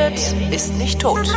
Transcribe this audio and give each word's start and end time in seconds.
redet, 0.00 0.52
ist 0.52 0.76
nicht 0.78 1.00
tot. 1.00 1.28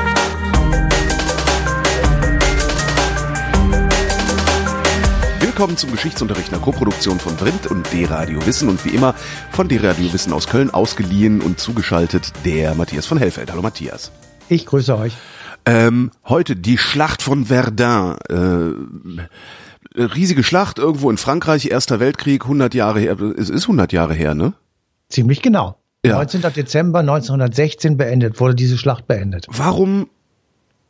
Willkommen 5.39 5.77
zum 5.77 5.91
Geschichtsunterricht 5.91 6.51
einer 6.51 6.61
Koproduktion 6.61 7.19
von 7.19 7.37
Vrindt 7.37 7.67
und 7.67 7.91
D-Radio 7.93 8.45
Wissen 8.45 8.69
und 8.69 8.83
wie 8.85 8.89
immer 8.89 9.13
von 9.51 9.67
D-Radio 9.67 10.11
Wissen 10.13 10.33
aus 10.33 10.47
Köln 10.47 10.71
ausgeliehen 10.71 11.41
und 11.41 11.59
zugeschaltet 11.59 12.31
der 12.45 12.73
Matthias 12.75 13.05
von 13.05 13.17
Hellfeld. 13.17 13.51
Hallo 13.51 13.61
Matthias. 13.61 14.11
Ich 14.49 14.65
grüße 14.65 14.97
euch. 14.97 15.13
Ähm, 15.65 16.11
heute 16.25 16.55
die 16.55 16.77
Schlacht 16.77 17.21
von 17.21 17.45
Verdun. 17.45 18.17
Äh, 19.95 20.01
riesige 20.01 20.43
Schlacht 20.43 20.79
irgendwo 20.79 21.11
in 21.11 21.17
Frankreich, 21.17 21.67
Erster 21.67 21.99
Weltkrieg, 21.99 22.43
100 22.43 22.73
Jahre 22.73 22.99
her. 22.99 23.19
Es 23.19 23.49
ist 23.49 23.63
100 23.63 23.93
Jahre 23.93 24.13
her, 24.13 24.33
ne? 24.33 24.53
Ziemlich 25.09 25.41
genau. 25.41 25.77
Ja. 26.05 26.15
19. 26.15 26.41
Dezember 26.55 26.99
1916 26.99 27.97
beendet, 27.97 28.39
wurde 28.39 28.55
diese 28.55 28.77
Schlacht 28.77 29.07
beendet. 29.07 29.45
Warum 29.49 30.09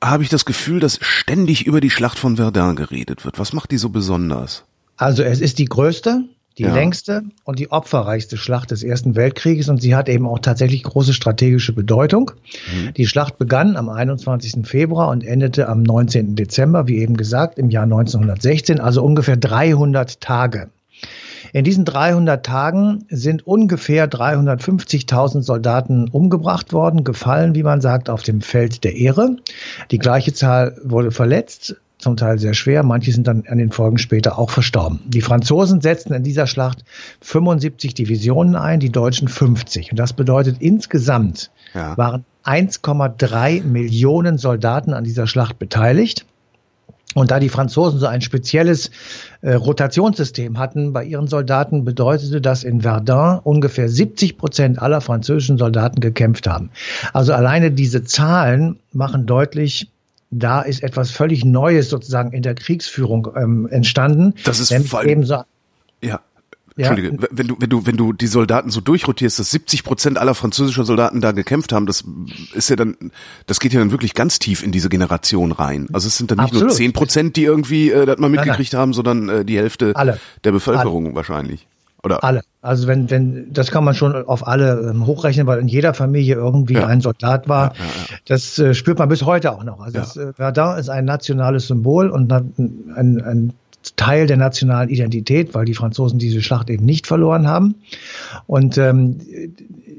habe 0.03 0.23
ich 0.23 0.29
das 0.29 0.45
Gefühl, 0.45 0.79
dass 0.79 0.97
ständig 1.01 1.65
über 1.65 1.79
die 1.81 1.89
Schlacht 1.91 2.17
von 2.19 2.35
Verdun 2.35 2.75
geredet 2.75 3.23
wird? 3.23 3.39
Was 3.39 3.53
macht 3.53 3.71
die 3.71 3.77
so 3.77 3.89
besonders? 3.89 4.63
Also 4.97 5.23
es 5.23 5.39
ist 5.39 5.59
die 5.59 5.65
größte, 5.65 6.23
die 6.57 6.63
Ja. 6.63 6.73
längste 6.73 7.23
und 7.45 7.57
die 7.59 7.71
opferreichste 7.71 8.37
Schlacht 8.37 8.71
des 8.71 8.83
Ersten 8.83 9.15
Weltkrieges 9.15 9.69
und 9.69 9.81
sie 9.81 9.95
hat 9.95 10.09
eben 10.09 10.27
auch 10.27 10.39
tatsächlich 10.39 10.83
große 10.83 11.13
strategische 11.13 11.73
Bedeutung. 11.73 12.31
Die 12.97 13.07
Schlacht 13.07 13.37
begann 13.37 13.75
am 13.75 13.89
21. 13.89 14.65
Februar 14.67 15.09
und 15.09 15.23
endete 15.23 15.69
am 15.69 15.83
19. 15.83 16.35
Dezember, 16.35 16.87
wie 16.87 16.97
eben 16.97 17.17
gesagt, 17.17 17.57
im 17.57 17.69
Jahr 17.69 17.83
1916, 17.85 18.79
also 18.79 19.03
ungefähr 19.03 19.37
300 19.37 20.21
Tage. 20.21 20.69
In 21.51 21.63
diesen 21.63 21.85
300 21.85 22.45
Tagen 22.45 23.05
sind 23.09 23.45
ungefähr 23.45 24.09
350.000 24.09 25.41
Soldaten 25.41 26.07
umgebracht 26.09 26.73
worden, 26.73 27.03
gefallen, 27.03 27.55
wie 27.55 27.63
man 27.63 27.81
sagt, 27.81 28.09
auf 28.09 28.23
dem 28.23 28.41
Feld 28.41 28.83
der 28.83 28.95
Ehre. 28.95 29.37
Die 29.91 29.99
gleiche 29.99 30.33
Zahl 30.33 30.77
wurde 30.83 31.11
verletzt, 31.11 31.75
zum 31.97 32.17
Teil 32.17 32.37
sehr 32.37 32.53
schwer. 32.53 32.83
Manche 32.83 33.11
sind 33.11 33.27
dann 33.27 33.43
an 33.47 33.57
den 33.57 33.71
Folgen 33.71 33.97
später 33.97 34.37
auch 34.37 34.49
verstorben. 34.49 34.99
Die 35.05 35.21
Franzosen 35.21 35.81
setzten 35.81 36.13
in 36.13 36.23
dieser 36.23 36.47
Schlacht 36.47 36.83
75 37.21 37.93
Divisionen 37.93 38.55
ein, 38.55 38.79
die 38.79 38.91
Deutschen 38.91 39.27
50. 39.27 39.91
Und 39.91 39.97
das 39.97 40.13
bedeutet 40.13 40.57
insgesamt 40.59 41.49
Ja. 41.73 41.97
waren 41.97 42.25
1,3 42.43 43.63
Millionen 43.63 44.37
Soldaten 44.37 44.93
an 44.93 45.05
dieser 45.05 45.27
Schlacht 45.27 45.59
beteiligt. 45.59 46.25
Und 47.13 47.31
da 47.31 47.39
die 47.39 47.49
Franzosen 47.49 47.99
so 47.99 48.07
ein 48.07 48.21
spezielles 48.21 48.91
äh, 49.41 49.53
Rotationssystem 49.53 50.57
hatten 50.57 50.93
bei 50.93 51.03
ihren 51.03 51.27
Soldaten, 51.27 51.85
bedeutete 51.85 52.41
das 52.41 52.63
in 52.63 52.81
Verdun 52.81 53.39
ungefähr 53.43 53.89
70 53.89 54.37
Prozent 54.37 54.81
aller 54.81 55.01
französischen 55.01 55.57
Soldaten 55.57 55.99
gekämpft 55.99 56.47
haben. 56.47 56.71
Also 57.13 57.33
alleine 57.33 57.71
diese 57.71 58.03
Zahlen 58.03 58.79
machen 58.91 59.25
deutlich, 59.25 59.89
da 60.31 60.61
ist 60.61 60.81
etwas 60.81 61.11
völlig 61.11 61.45
Neues 61.45 61.89
sozusagen 61.89 62.31
in 62.31 62.41
der 62.41 62.55
Kriegsführung 62.55 63.29
ähm, 63.35 63.67
entstanden. 63.67 64.33
Das 64.43 64.59
ist 64.59 64.71
nämlich 64.71 64.93
eben 65.03 65.25
so, 65.25 65.43
Ja. 66.01 66.21
Ja. 66.75 66.87
Entschuldige, 66.89 67.27
wenn 67.31 67.47
du, 67.47 67.55
wenn 67.59 67.69
du, 67.69 67.85
wenn 67.85 67.97
du 67.97 68.13
die 68.13 68.27
Soldaten 68.27 68.69
so 68.71 68.81
durchrotierst, 68.81 69.37
dass 69.39 69.51
70 69.51 69.83
Prozent 69.83 70.17
aller 70.17 70.33
französischer 70.33 70.85
Soldaten 70.85 71.21
da 71.21 71.31
gekämpft 71.31 71.71
haben, 71.71 71.85
das 71.85 72.03
ist 72.53 72.69
ja 72.69 72.75
dann, 72.75 72.95
das 73.45 73.59
geht 73.59 73.73
ja 73.73 73.79
dann 73.79 73.91
wirklich 73.91 74.13
ganz 74.15 74.39
tief 74.39 74.63
in 74.63 74.71
diese 74.71 74.89
Generation 74.89 75.51
rein. 75.51 75.87
Also 75.93 76.07
es 76.07 76.17
sind 76.17 76.31
dann 76.31 76.39
nicht 76.39 76.53
nur 76.53 76.63
Absolut. 76.63 76.77
10 76.77 76.93
Prozent, 76.93 77.35
die 77.35 77.43
irgendwie 77.43 77.91
äh, 77.91 78.05
das 78.05 78.17
mal 78.17 78.29
nein. 78.29 78.31
mitgekriegt 78.39 78.73
haben, 78.73 78.93
sondern 78.93 79.29
äh, 79.29 79.45
die 79.45 79.57
Hälfte 79.57 79.91
Alle. 79.95 80.19
der 80.43 80.51
Bevölkerung 80.51 81.13
wahrscheinlich. 81.15 81.67
Oder? 82.05 82.21
Alle. 82.23 82.41
Also 82.61 82.87
wenn, 82.87 83.09
wenn, 83.09 83.53
das 83.53 83.71
kann 83.71 83.85
man 83.85 83.93
schon 83.95 84.13
auf 84.25 84.45
alle 84.45 84.89
ähm, 84.89 85.05
hochrechnen, 85.05 85.47
weil 85.47 85.59
in 85.59 85.69
jeder 85.69 85.93
Familie 85.93 86.35
irgendwie 86.35 86.73
Ja. 86.73 86.87
ein 86.87 86.99
Soldat 86.99 87.47
war. 87.47 87.73
Das 88.25 88.59
äh, 88.59 88.73
spürt 88.73 88.99
man 88.99 89.07
bis 89.07 89.23
heute 89.23 89.53
auch 89.53 89.63
noch. 89.63 89.79
Also 89.79 89.97
Ja. 89.99 90.01
das, 90.03 90.17
äh, 90.17 90.33
Verdun 90.33 90.77
ist 90.77 90.89
ein 90.89 91.05
nationales 91.05 91.67
Symbol 91.67 92.09
und 92.09 92.27
na- 92.27 92.41
ein, 92.57 93.21
ein 93.21 93.53
Teil 93.95 94.27
der 94.27 94.37
nationalen 94.37 94.89
Identität, 94.89 95.53
weil 95.53 95.65
die 95.65 95.73
Franzosen 95.73 96.19
diese 96.19 96.41
Schlacht 96.41 96.69
eben 96.69 96.85
nicht 96.85 97.07
verloren 97.07 97.47
haben. 97.47 97.75
Und 98.47 98.77
ähm, 98.77 99.19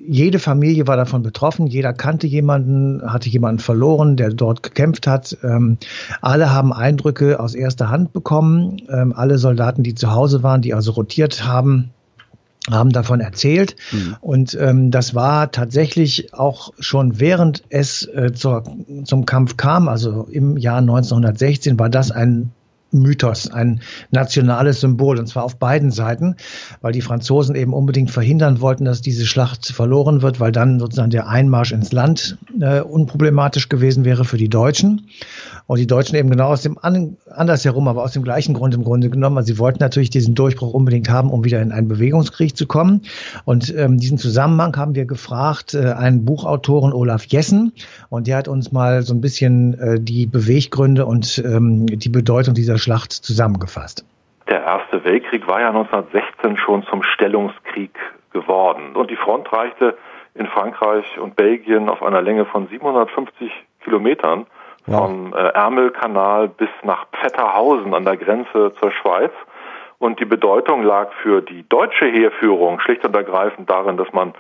jede 0.07 0.39
Familie 0.39 0.87
war 0.87 0.97
davon 0.97 1.23
betroffen, 1.23 1.67
jeder 1.67 1.93
kannte 1.93 2.27
jemanden, 2.27 3.03
hatte 3.11 3.29
jemanden 3.29 3.61
verloren, 3.61 4.17
der 4.17 4.31
dort 4.31 4.63
gekämpft 4.63 5.07
hat. 5.07 5.37
Ähm, 5.43 5.79
alle 6.21 6.53
haben 6.53 6.73
Eindrücke 6.73 7.41
aus 7.41 7.55
erster 7.55 7.91
Hand 7.91 8.13
bekommen. 8.13 8.83
Ähm, 8.89 9.13
alle 9.15 9.39
Soldaten, 9.39 9.83
die 9.83 9.95
zu 9.95 10.13
Hause 10.13 10.43
waren, 10.43 10.63
die 10.63 10.75
also 10.75 10.93
rotiert 10.93 11.45
haben, 11.45 11.91
haben 12.71 12.91
davon 12.91 13.21
erzählt. 13.21 13.77
Und 14.21 14.57
ähm, 14.61 14.91
das 14.91 15.15
war 15.15 15.51
tatsächlich 15.51 16.33
auch 16.35 16.73
schon 16.79 17.21
während 17.21 17.63
es 17.69 18.07
äh, 18.07 18.33
zur, 18.33 18.65
zum 19.05 19.27
Kampf 19.27 19.57
kam, 19.57 19.89
also 19.89 20.27
im 20.31 20.57
Jahr 20.57 20.79
1916, 20.79 21.79
war 21.79 21.91
das 21.91 22.11
ein 22.11 22.53
Mythos, 22.95 23.51
ein 23.51 23.81
nationales 24.11 24.81
Symbol, 24.81 25.19
und 25.19 25.27
zwar 25.27 25.45
auf 25.45 25.57
beiden 25.57 25.91
Seiten, 25.91 26.37
weil 26.81 26.93
die 26.93 27.01
Franzosen 27.01 27.55
eben 27.55 27.73
unbedingt 27.73 28.11
verhindern 28.11 28.61
wollten, 28.61 28.85
dass 28.85 29.01
diese 29.01 29.27
Schlacht 29.27 29.67
verloren 29.67 30.23
wird, 30.23 30.41
weil 30.41 30.53
dann 30.53 30.79
sozusagen 30.79 31.11
der 31.11 31.29
Einmarsch 31.29 31.73
ins 31.73 31.93
Land 31.93 32.39
äh, 32.61 32.81
unproblematisch 32.81 33.69
gewesen 33.69 34.05
wäre 34.05 34.25
für 34.25 34.37
die 34.37 34.49
Deutschen. 34.49 35.09
Und 35.67 35.79
die 35.79 35.87
Deutschen 35.87 36.17
eben 36.17 36.29
genau 36.29 36.49
aus 36.49 36.63
dem 36.63 36.77
an, 36.79 37.17
andersherum, 37.31 37.89
aber 37.89 38.03
aus 38.03 38.13
dem 38.13 38.23
gleichen 38.23 38.55
Grund 38.55 38.75
im 38.75 38.85
Grunde 38.85 39.09
genommen. 39.09 39.39
Also 39.39 39.55
sie 39.55 39.59
wollten 39.59 39.79
natürlich 39.81 40.11
diesen 40.11 40.35
Durchbruch 40.35 40.75
unbedingt 40.75 41.09
haben, 41.09 41.31
um 41.31 41.45
wieder 41.45 41.63
in 41.63 41.73
einen 41.73 41.89
Bewegungskrieg 41.89 42.55
zu 42.55 42.67
kommen. 42.67 43.03
Und 43.47 43.75
ähm, 43.75 43.99
diesen 43.99 44.19
Zusammenhang 44.19 44.77
haben 44.77 44.95
wir 44.95 45.07
gefragt, 45.07 45.73
äh, 45.73 45.93
einen 45.93 46.27
Buchautoren 46.27 46.93
Olaf 46.93 47.25
Jessen. 47.27 47.73
Und 48.11 48.27
der 48.27 48.37
hat 48.37 48.49
uns 48.49 48.73
mal 48.73 49.03
so 49.03 49.15
ein 49.15 49.23
bisschen 49.23 49.79
äh, 49.79 50.01
die 50.01 50.27
Beweggründe 50.27 51.07
und 51.07 51.43
ähm, 51.45 51.87
die 51.87 52.11
Bedeutung 52.11 52.55
dieser 52.55 52.77
Schlacht 52.85 53.13
zusammengefasst. 53.13 54.05
Der 54.47 54.63
Erste 54.63 55.03
Weltkrieg 55.05 55.47
war 55.49 55.61
ja 55.61 55.69
1916 55.69 56.59
schon 56.59 56.85
zum 56.85 57.03
Stellungskrieg 57.03 57.99
geworden. 58.31 58.95
Und 58.95 59.11
die 59.11 59.17
Front 59.17 59.51
reichte 59.51 59.97
in 60.35 60.47
Frankreich 60.47 61.19
und 61.19 61.35
Belgien 61.35 61.89
auf 61.89 62.03
einer 62.03 62.21
Länge 62.21 62.45
von 62.45 62.69
750 62.69 63.51
Kilometern 63.83 64.47
vom 64.85 65.33
äh, 65.33 65.39
Ärmelkanal 65.39 66.49
bis 66.49 66.69
nach 66.83 67.07
Pfetterhausen 67.09 67.95
an 67.95 68.05
der 68.05 68.19
Grenze 68.19 68.75
zur 68.79 68.93
Schweiz. 68.93 69.33
Und 69.99 70.21
die 70.21 70.27
Bedeutung 70.27 70.83
lag 70.83 71.11
für 71.23 71.41
die 71.41 71.67
deutsche 71.67 72.05
Heerführung 72.05 72.81
schlicht 72.81 73.03
und 73.07 73.17
ergreifend 73.17 73.71
darin, 73.71 73.97
dass 73.97 74.13
man 74.13 74.35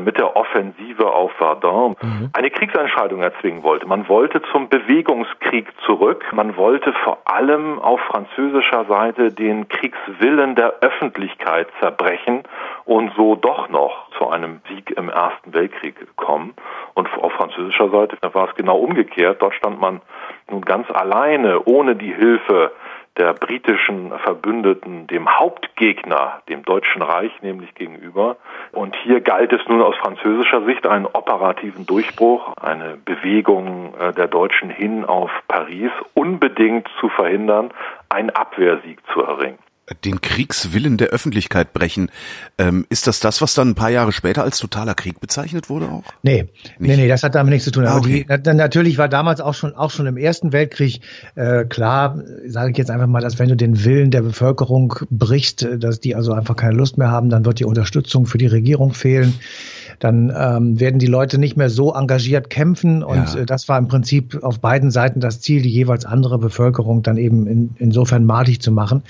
mit 0.00 0.18
der 0.18 0.36
Offensive 0.36 1.12
auf 1.12 1.32
Verdun 1.32 1.96
eine 2.32 2.50
Kriegsentscheidung 2.50 3.22
erzwingen 3.22 3.62
wollte. 3.62 3.86
Man 3.86 4.08
wollte 4.08 4.42
zum 4.52 4.68
Bewegungskrieg 4.68 5.66
zurück. 5.86 6.24
Man 6.32 6.56
wollte 6.56 6.92
vor 7.04 7.18
allem 7.24 7.78
auf 7.78 8.00
französischer 8.00 8.84
Seite 8.84 9.32
den 9.32 9.68
Kriegswillen 9.68 10.54
der 10.54 10.74
Öffentlichkeit 10.80 11.68
zerbrechen 11.80 12.42
und 12.84 13.12
so 13.16 13.36
doch 13.36 13.68
noch 13.68 14.10
zu 14.18 14.28
einem 14.28 14.60
Sieg 14.68 14.90
im 14.90 15.08
Ersten 15.08 15.54
Weltkrieg 15.54 15.94
kommen. 16.16 16.54
Und 16.94 17.08
auf 17.18 17.32
französischer 17.32 17.90
Seite 17.90 18.16
war 18.32 18.48
es 18.48 18.54
genau 18.56 18.78
umgekehrt. 18.78 19.40
Dort 19.40 19.54
stand 19.54 19.80
man 19.80 20.00
nun 20.50 20.62
ganz 20.62 20.90
alleine, 20.90 21.64
ohne 21.64 21.96
die 21.96 22.12
Hilfe 22.12 22.72
der 23.16 23.32
britischen 23.34 24.12
Verbündeten 24.18 25.06
dem 25.06 25.28
Hauptgegner, 25.38 26.42
dem 26.48 26.64
Deutschen 26.64 27.02
Reich 27.02 27.32
nämlich 27.42 27.74
gegenüber. 27.74 28.36
Und 28.72 28.94
hier 29.02 29.20
galt 29.20 29.52
es 29.52 29.66
nun 29.68 29.82
aus 29.82 29.96
französischer 29.96 30.64
Sicht 30.64 30.86
einen 30.86 31.06
operativen 31.06 31.86
Durchbruch, 31.86 32.54
eine 32.60 32.96
Bewegung 33.04 33.94
äh, 33.98 34.12
der 34.12 34.28
Deutschen 34.28 34.70
hin 34.70 35.04
auf 35.04 35.30
Paris 35.48 35.90
unbedingt 36.14 36.88
zu 37.00 37.08
verhindern, 37.08 37.70
einen 38.08 38.30
Abwehrsieg 38.30 39.00
zu 39.12 39.22
erringen. 39.22 39.58
Den 40.04 40.20
Kriegswillen 40.20 40.96
der 40.96 41.08
Öffentlichkeit 41.08 41.72
brechen. 41.72 42.10
Ähm, 42.58 42.86
ist 42.90 43.06
das 43.06 43.20
das, 43.20 43.40
was 43.40 43.54
dann 43.54 43.70
ein 43.70 43.74
paar 43.74 43.90
Jahre 43.90 44.12
später 44.12 44.42
als 44.42 44.58
totaler 44.58 44.94
Krieg 44.94 45.20
bezeichnet 45.20 45.70
wurde 45.70 45.86
auch? 45.86 46.04
Nee, 46.22 46.46
nee, 46.78 46.96
nee, 46.96 47.08
das 47.08 47.22
hat 47.22 47.34
damit 47.34 47.52
nichts 47.52 47.64
zu 47.64 47.70
tun. 47.70 47.86
Ah, 47.86 47.90
Aber 47.90 48.00
okay. 48.00 48.26
die, 48.28 48.40
na, 48.44 48.54
natürlich 48.54 48.98
war 48.98 49.08
damals 49.08 49.40
auch 49.40 49.54
schon, 49.54 49.74
auch 49.74 49.90
schon 49.90 50.06
im 50.06 50.16
Ersten 50.16 50.52
Weltkrieg 50.52 51.00
äh, 51.34 51.64
klar, 51.64 52.18
sage 52.46 52.72
ich 52.72 52.78
jetzt 52.78 52.90
einfach 52.90 53.06
mal, 53.06 53.20
dass 53.20 53.38
wenn 53.38 53.48
du 53.48 53.56
den 53.56 53.84
Willen 53.84 54.10
der 54.10 54.22
Bevölkerung 54.22 54.94
brichst, 55.10 55.62
äh, 55.62 55.78
dass 55.78 56.00
die 56.00 56.14
also 56.14 56.32
einfach 56.32 56.56
keine 56.56 56.74
Lust 56.74 56.98
mehr 56.98 57.10
haben, 57.10 57.30
dann 57.30 57.44
wird 57.44 57.60
die 57.60 57.64
Unterstützung 57.64 58.26
für 58.26 58.38
die 58.38 58.46
Regierung 58.46 58.92
fehlen. 58.92 59.34
Dann 59.98 60.32
ähm, 60.36 60.78
werden 60.80 60.98
die 60.98 61.06
Leute 61.06 61.38
nicht 61.38 61.56
mehr 61.56 61.70
so 61.70 61.92
engagiert 61.94 62.50
kämpfen 62.50 63.02
und 63.02 63.34
Ja. 63.34 63.40
äh, 63.40 63.46
das 63.46 63.68
war 63.68 63.78
im 63.78 63.88
Prinzip 63.88 64.38
auf 64.42 64.60
beiden 64.60 64.90
Seiten 64.90 65.20
das 65.20 65.40
Ziel, 65.40 65.62
die 65.62 65.70
jeweils 65.70 66.04
andere 66.04 66.38
Bevölkerung 66.38 67.02
dann 67.02 67.16
eben 67.16 67.46
in, 67.46 67.70
insofern 67.78 68.24
malig 68.24 68.60
zu 68.60 68.70
machen. 68.72 69.02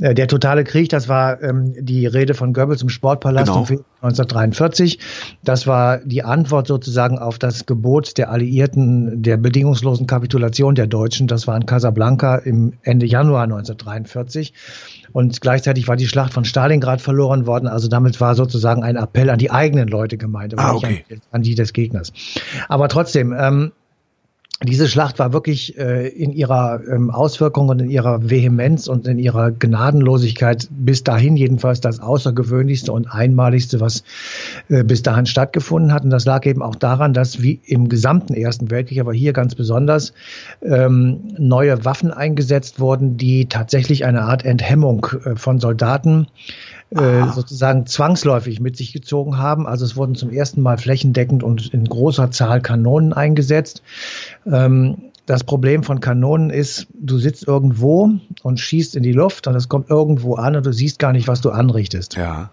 Äh, 0.00 0.14
der 0.14 0.28
totale 0.28 0.64
Krieg, 0.64 0.88
das 0.88 1.08
war 1.08 1.42
ähm, 1.42 1.74
die 1.78 2.06
Rede 2.06 2.34
von 2.34 2.52
Goebbels 2.52 2.82
im 2.82 2.88
Sportpalast 2.88 3.46
Genau. 3.46 3.60
im 3.60 3.66
Februar 3.66 3.86
1943. 4.02 4.98
Das 5.44 5.66
war 5.66 5.98
die 5.98 6.24
Antwort 6.24 6.66
sozusagen 6.66 7.18
auf 7.18 7.38
das 7.38 7.66
Gebot 7.66 8.18
der 8.18 8.30
Alliierten 8.30 9.22
der 9.22 9.36
bedingungslosen 9.36 10.06
Kapitulation 10.06 10.74
der 10.74 10.86
Deutschen. 10.88 11.26
Das 11.28 11.46
war 11.46 11.56
in 11.56 11.66
Casablanca 11.66 12.36
im 12.36 12.72
Ende 12.82 13.06
Januar 13.06 13.42
1943. 13.44 14.52
Und 15.12 15.40
gleichzeitig 15.40 15.88
war 15.88 15.96
die 15.96 16.06
Schlacht 16.06 16.32
von 16.32 16.44
Stalingrad 16.44 17.00
verloren 17.02 17.46
worden. 17.46 17.68
Also 17.68 17.86
damit 17.88 18.20
war 18.20 18.34
sozusagen 18.34 18.82
ein 18.82 18.96
Appell 18.96 19.28
an 19.30 19.38
die 19.38 19.50
eigenen 19.50 19.88
Leute 19.88 20.16
gemeint, 20.22 20.54
aber 20.54 20.64
ah, 20.64 20.74
okay. 20.74 21.04
nicht 21.08 21.22
an, 21.30 21.42
die 21.42 21.54
des 21.54 21.74
Gegners. 21.74 22.12
Aber 22.68 22.88
trotzdem, 22.88 23.34
ähm, 23.38 23.72
diese 24.64 24.88
Schlacht 24.88 25.18
war 25.18 25.32
wirklich 25.32 25.76
äh, 25.76 26.06
in 26.08 26.32
ihrer 26.32 26.80
ähm, 26.86 27.10
Auswirkung 27.10 27.68
und 27.68 27.80
in 27.80 27.90
ihrer 27.90 28.30
Vehemenz 28.30 28.86
und 28.86 29.06
in 29.08 29.18
ihrer 29.18 29.50
Gnadenlosigkeit 29.50 30.68
bis 30.70 31.02
dahin 31.02 31.36
jedenfalls 31.36 31.80
das 31.80 32.00
Außergewöhnlichste 32.00 32.92
und 32.92 33.06
Einmaligste, 33.06 33.80
was 33.80 34.04
äh, 34.68 34.84
bis 34.84 35.02
dahin 35.02 35.26
stattgefunden 35.26 35.92
hat. 35.92 36.04
Und 36.04 36.10
das 36.10 36.26
lag 36.26 36.46
eben 36.46 36.62
auch 36.62 36.76
daran, 36.76 37.12
dass 37.12 37.42
wie 37.42 37.60
im 37.64 37.88
gesamten 37.88 38.34
Ersten 38.34 38.70
Weltkrieg, 38.70 39.00
aber 39.00 39.12
hier 39.12 39.32
ganz 39.32 39.54
besonders, 39.54 40.12
ähm, 40.62 41.20
neue 41.38 41.84
Waffen 41.84 42.12
eingesetzt 42.12 42.78
wurden, 42.78 43.16
die 43.16 43.46
tatsächlich 43.46 44.04
eine 44.04 44.22
Art 44.22 44.44
Enthemmung 44.44 45.06
äh, 45.24 45.34
von 45.34 45.58
Soldaten 45.58 46.28
äh, 46.94 47.32
sozusagen 47.32 47.86
zwangsläufig 47.86 48.60
mit 48.60 48.76
sich 48.76 48.92
gezogen 48.92 49.38
haben. 49.38 49.66
Also 49.66 49.84
es 49.84 49.96
wurden 49.96 50.14
zum 50.14 50.30
ersten 50.30 50.60
Mal 50.60 50.78
flächendeckend 50.78 51.42
und 51.42 51.72
in 51.72 51.84
großer 51.84 52.30
Zahl 52.30 52.60
Kanonen 52.60 53.12
eingesetzt. 53.12 53.82
Ähm, 54.46 55.10
das 55.26 55.44
Problem 55.44 55.84
von 55.84 56.00
Kanonen 56.00 56.50
ist, 56.50 56.88
du 56.94 57.18
sitzt 57.18 57.46
irgendwo 57.46 58.10
und 58.42 58.60
schießt 58.60 58.96
in 58.96 59.02
die 59.02 59.12
Luft 59.12 59.46
und 59.46 59.54
es 59.54 59.68
kommt 59.68 59.88
irgendwo 59.88 60.34
an 60.34 60.56
und 60.56 60.66
du 60.66 60.72
siehst 60.72 60.98
gar 60.98 61.12
nicht, 61.12 61.28
was 61.28 61.40
du 61.40 61.50
anrichtest. 61.50 62.16
Ja. 62.16 62.50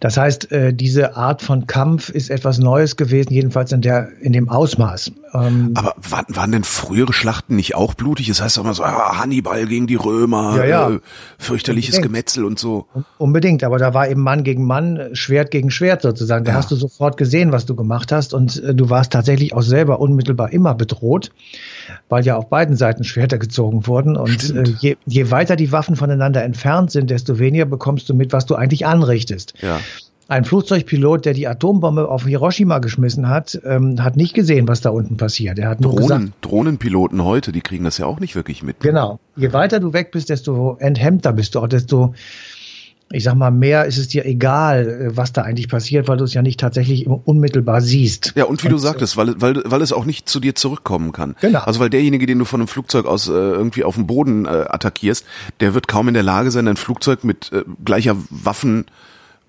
Das 0.00 0.16
heißt, 0.16 0.52
äh, 0.52 0.74
diese 0.74 1.16
Art 1.16 1.42
von 1.42 1.66
Kampf 1.66 2.08
ist 2.08 2.30
etwas 2.30 2.58
Neues 2.58 2.96
gewesen, 2.96 3.32
jedenfalls 3.32 3.72
in 3.72 3.80
der 3.80 4.08
in 4.20 4.32
dem 4.32 4.48
Ausmaß. 4.48 5.12
Ähm, 5.34 5.72
Aber 5.74 5.94
waren, 6.08 6.26
waren 6.28 6.52
denn 6.52 6.64
frühere 6.64 7.12
Schlachten 7.12 7.56
nicht 7.56 7.74
auch 7.74 7.94
blutig? 7.94 8.28
Das 8.28 8.40
heißt 8.40 8.58
immer 8.58 8.74
so, 8.74 8.82
ah, 8.82 9.18
Hannibal 9.18 9.66
gegen 9.66 9.86
die 9.86 9.94
Römer, 9.94 10.56
ja, 10.56 10.64
ja. 10.64 10.90
Äh, 10.90 11.00
fürchterliches 11.38 11.96
Unbedingt. 11.96 12.14
Gemetzel 12.14 12.44
und 12.44 12.58
so. 12.58 12.86
Unbedingt, 13.18 13.64
aber 13.64 13.78
da 13.78 13.94
war 13.94 14.08
eben 14.08 14.22
Mann 14.22 14.44
gegen 14.44 14.64
Mann, 14.64 15.10
Schwert 15.12 15.50
gegen 15.50 15.70
Schwert 15.70 16.02
sozusagen. 16.02 16.44
Da 16.44 16.52
ja. 16.52 16.58
hast 16.58 16.70
du 16.70 16.76
sofort 16.76 17.16
gesehen, 17.16 17.52
was 17.52 17.66
du 17.66 17.74
gemacht 17.74 18.12
hast 18.12 18.34
und 18.34 18.62
äh, 18.62 18.74
du 18.74 18.90
warst 18.90 19.12
tatsächlich 19.12 19.54
auch 19.54 19.62
selber 19.62 20.00
unmittelbar 20.00 20.52
immer 20.52 20.74
bedroht 20.74 21.30
weil 22.08 22.24
ja 22.24 22.36
auf 22.36 22.48
beiden 22.48 22.76
Seiten 22.76 23.04
Schwerter 23.04 23.38
gezogen 23.38 23.86
wurden. 23.86 24.16
Und 24.16 24.54
äh, 24.54 24.64
je, 24.80 24.96
je 25.06 25.30
weiter 25.30 25.56
die 25.56 25.72
Waffen 25.72 25.96
voneinander 25.96 26.42
entfernt 26.42 26.90
sind, 26.90 27.10
desto 27.10 27.38
weniger 27.38 27.66
bekommst 27.66 28.08
du 28.08 28.14
mit, 28.14 28.32
was 28.32 28.46
du 28.46 28.54
eigentlich 28.54 28.86
anrichtest. 28.86 29.54
Ja. 29.60 29.80
Ein 30.28 30.44
Flugzeugpilot, 30.44 31.24
der 31.24 31.34
die 31.34 31.48
Atombombe 31.48 32.08
auf 32.08 32.24
Hiroshima 32.24 32.78
geschmissen 32.78 33.28
hat, 33.28 33.60
ähm, 33.64 34.00
hat 34.00 34.16
nicht 34.16 34.32
gesehen, 34.32 34.68
was 34.68 34.80
da 34.80 34.90
unten 34.90 35.16
passiert. 35.16 35.58
Er 35.58 35.68
hat 35.68 35.80
nur 35.80 35.90
Drohnen, 35.90 36.06
gesagt, 36.06 36.32
Drohnenpiloten 36.42 37.24
heute, 37.24 37.50
die 37.50 37.60
kriegen 37.60 37.82
das 37.82 37.98
ja 37.98 38.06
auch 38.06 38.20
nicht 38.20 38.36
wirklich 38.36 38.62
mit. 38.62 38.78
Genau. 38.78 39.18
Je 39.34 39.52
weiter 39.52 39.80
du 39.80 39.92
weg 39.92 40.12
bist, 40.12 40.30
desto 40.30 40.76
enthemmter 40.78 41.32
bist 41.32 41.56
du 41.56 41.58
auch, 41.58 41.66
desto 41.66 42.14
ich 43.12 43.24
sag 43.24 43.34
mal, 43.34 43.50
mehr 43.50 43.86
ist 43.86 43.98
es 43.98 44.08
dir 44.08 44.24
egal, 44.24 44.88
äh, 44.88 45.16
was 45.16 45.32
da 45.32 45.42
eigentlich 45.42 45.68
passiert, 45.68 46.06
weil 46.08 46.16
du 46.16 46.24
es 46.24 46.34
ja 46.34 46.42
nicht 46.42 46.60
tatsächlich 46.60 47.06
unmittelbar 47.08 47.80
siehst. 47.80 48.32
Ja, 48.36 48.44
und 48.44 48.62
wie 48.62 48.68
und, 48.68 48.72
du 48.72 48.78
sagtest, 48.78 49.16
weil, 49.16 49.40
weil, 49.40 49.62
weil 49.64 49.82
es 49.82 49.92
auch 49.92 50.04
nicht 50.04 50.28
zu 50.28 50.38
dir 50.38 50.54
zurückkommen 50.54 51.12
kann. 51.12 51.34
Genau. 51.40 51.60
Also 51.60 51.80
weil 51.80 51.90
derjenige, 51.90 52.26
den 52.26 52.38
du 52.38 52.44
von 52.44 52.60
einem 52.60 52.68
Flugzeug 52.68 53.06
aus 53.06 53.28
äh, 53.28 53.32
irgendwie 53.32 53.82
auf 53.82 53.96
dem 53.96 54.06
Boden 54.06 54.46
äh, 54.46 54.48
attackierst, 54.68 55.26
der 55.58 55.74
wird 55.74 55.88
kaum 55.88 56.08
in 56.08 56.14
der 56.14 56.22
Lage 56.22 56.52
sein, 56.52 56.68
ein 56.68 56.76
Flugzeug 56.76 57.24
mit 57.24 57.52
äh, 57.52 57.64
gleicher 57.84 58.16
Waffen, 58.30 58.86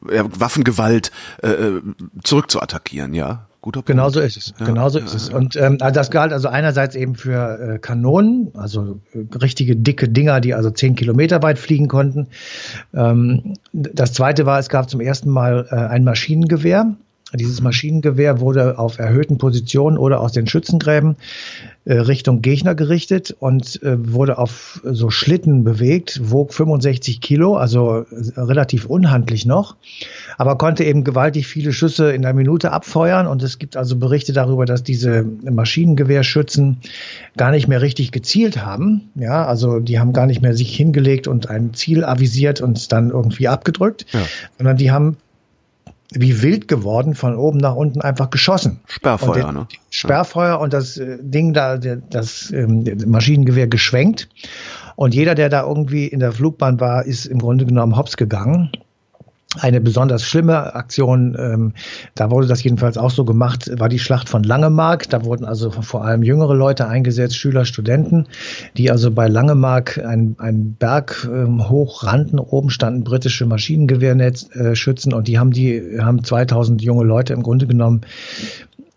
äh, 0.10 0.24
Waffengewalt 0.24 1.12
äh, 1.44 1.50
äh 1.50 1.82
zurückzuattackieren, 2.24 3.14
ja. 3.14 3.48
Guter 3.62 3.80
Punkt. 3.80 3.88
Genau 3.88 4.10
so 4.10 4.20
ist 4.20 4.38
es. 4.38 4.54
Ja, 4.60 4.66
genau 4.66 4.90
so 4.90 4.98
ja, 4.98 5.06
ist 5.06 5.14
es. 5.14 5.30
Und 5.30 5.56
ähm, 5.56 5.78
also 5.82 5.94
das 5.94 6.10
galt 6.10 6.34
also 6.34 6.48
einerseits 6.48 6.96
eben 6.96 7.14
für 7.14 7.76
äh, 7.76 7.80
Kanonen, 7.80 8.52
also 8.56 9.00
äh, 9.14 9.38
richtige 9.38 9.76
dicke 9.76 10.10
Dinger, 10.10 10.42
die 10.42 10.56
also 10.56 10.72
zehn 10.72 10.96
Kilometer 10.96 11.44
weit 11.44 11.60
fliegen 11.60 11.88
konnten. 11.88 12.28
Ähm, 12.94 13.54
das 13.72 14.14
zweite 14.14 14.48
war, 14.48 14.58
es 14.58 14.70
gab 14.70 14.90
zum 14.90 15.00
ersten 15.00 15.30
Mal 15.30 15.68
äh, 15.70 15.76
ein 15.76 16.04
Maschinengewehr. 16.04 16.96
Dieses 17.34 17.62
Maschinengewehr 17.62 18.40
wurde 18.42 18.78
auf 18.78 19.00
erhöhten 19.00 19.38
Positionen 19.38 19.98
oder 19.98 20.20
aus 20.20 20.34
den 20.34 20.48
Schützengräben 20.48 21.16
äh, 21.86 21.94
Richtung 21.94 22.42
Gegner 22.42 22.76
gerichtet 22.76 23.36
und 23.40 23.82
äh, 23.82 24.14
wurde 24.14 24.38
auf 24.38 24.82
so 24.84 25.10
Schlitten 25.10 25.64
bewegt, 25.64 26.20
wog 26.24 26.54
65 26.54 27.22
Kilo, 27.22 27.56
also 27.56 28.06
äh, 28.12 28.40
relativ 28.40 28.86
unhandlich 28.86 29.46
noch, 29.46 29.78
aber 30.38 30.58
konnte 30.58 30.84
eben 30.84 31.04
gewaltig 31.04 31.48
viele 31.48 31.74
Schüsse 31.74 32.12
in 32.12 32.22
der 32.22 32.34
Minute 32.34 32.72
abfeuern 32.72 33.26
und 33.26 33.42
es 33.42 33.58
gibt 33.58 33.78
also 33.78 33.96
Berichte 33.96 34.32
darüber, 34.34 34.66
dass 34.66 34.84
diese 34.84 35.24
Maschinengewehrschützen 35.24 36.82
gar 37.36 37.50
nicht 37.50 37.68
mehr 37.68 37.82
richtig 37.82 38.12
gezielt 38.12 38.64
haben. 38.64 39.10
Ja, 39.16 39.46
also 39.46 39.80
die 39.80 40.00
haben 40.00 40.14
gar 40.14 40.28
nicht 40.28 40.42
mehr 40.42 40.54
sich 40.54 40.76
hingelegt 40.76 41.28
und 41.28 41.50
ein 41.50 41.74
Ziel 41.74 42.04
avisiert 42.04 42.62
und 42.62 42.92
dann 42.92 43.10
irgendwie 43.10 43.48
abgedrückt, 43.48 44.06
ja. 44.12 44.20
sondern 44.58 44.78
die 44.78 44.92
haben 44.92 45.18
wie 46.12 46.42
wild 46.42 46.68
geworden, 46.68 47.16
von 47.16 47.36
oben 47.36 47.58
nach 47.58 47.76
unten 47.76 48.02
einfach 48.02 48.30
geschossen. 48.30 48.80
Sperrfeuer, 48.88 49.48
und 49.48 49.56
ne? 49.56 49.68
Sperrfeuer 49.90 50.60
und 50.60 50.74
das 50.74 50.98
äh, 50.98 51.18
Ding 51.22 51.54
da, 51.54 51.78
das 51.78 52.52
ähm, 52.52 52.86
Maschinengewehr 53.06 53.68
geschwenkt. 53.68 54.30
Und 54.96 55.16
jeder, 55.16 55.36
der 55.36 55.50
da 55.50 55.64
irgendwie 55.64 56.08
in 56.08 56.20
der 56.20 56.34
Flugbahn 56.34 56.80
war, 56.80 57.06
ist 57.06 57.26
im 57.26 57.40
Grunde 57.40 57.66
genommen 57.66 57.98
hops 57.98 58.18
gegangen 58.18 58.72
eine 59.60 59.82
besonders 59.82 60.24
schlimme 60.24 60.76
Aktion, 60.76 61.36
ähm, 61.38 61.74
da 62.16 62.32
wurde 62.32 62.48
das 62.48 62.64
jedenfalls 62.64 62.98
auch 62.98 63.12
so 63.12 63.26
gemacht, 63.26 63.70
war 63.80 63.90
die 63.90 64.00
Schlacht 64.00 64.30
von 64.30 64.44
Langemark. 64.44 65.10
Da 65.10 65.26
wurden 65.26 65.46
also 65.46 65.72
vor 65.72 66.06
allem 66.06 66.24
jüngere 66.24 66.56
Leute 66.56 66.88
eingesetzt, 66.88 67.36
Schüler, 67.36 67.66
Studenten, 67.66 68.28
die 68.78 68.90
also 68.92 69.12
bei 69.12 69.28
Langemark 69.28 69.98
einen, 69.98 70.76
Berg 70.80 71.28
ähm, 71.32 71.70
hoch 71.70 72.04
rannten. 72.04 72.40
Oben 72.40 72.70
standen 72.70 73.04
britische 73.04 73.46
Maschinengewehrnetzschützen 73.46 75.12
äh, 75.12 75.16
und 75.16 75.28
die 75.28 75.38
haben 75.38 75.52
die 75.52 76.00
haben 76.00 76.24
2000 76.24 76.82
junge 76.82 77.04
Leute 77.04 77.34
im 77.34 77.44
Grunde 77.44 77.68
genommen 77.68 78.02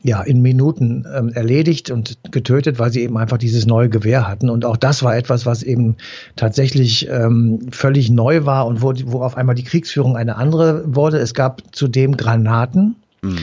ja, 0.05 0.23
in 0.23 0.43
Minuten 0.43 1.07
ähm, 1.17 1.31
erledigt 1.31 1.91
und 1.91 2.19
getötet, 2.31 2.79
weil 2.79 2.93
sie 2.93 3.01
eben 3.01 3.17
einfach 3.17 3.39
dieses 3.39 3.65
neue 3.65 3.89
Gewehr 3.89 4.29
hatten. 4.29 4.51
Und 4.51 4.67
auch 4.67 4.77
das 4.77 5.03
war 5.03 5.17
etwas, 5.17 5.47
was 5.47 5.63
eben 5.63 5.97
tatsächlich 6.37 7.09
ähm, 7.09 7.69
völlig 7.71 8.11
neu 8.11 8.45
war 8.45 8.67
und 8.67 8.83
wo, 8.83 8.93
wo 9.07 9.23
auf 9.23 9.39
einmal 9.39 9.55
die 9.55 9.65
Kriegsführung 9.65 10.15
eine 10.15 10.37
andere 10.37 10.85
wurde. 10.95 11.17
Es 11.17 11.33
gab 11.33 11.63
zudem 11.73 12.19
Granaten. 12.19 12.97
Mhm. 13.23 13.39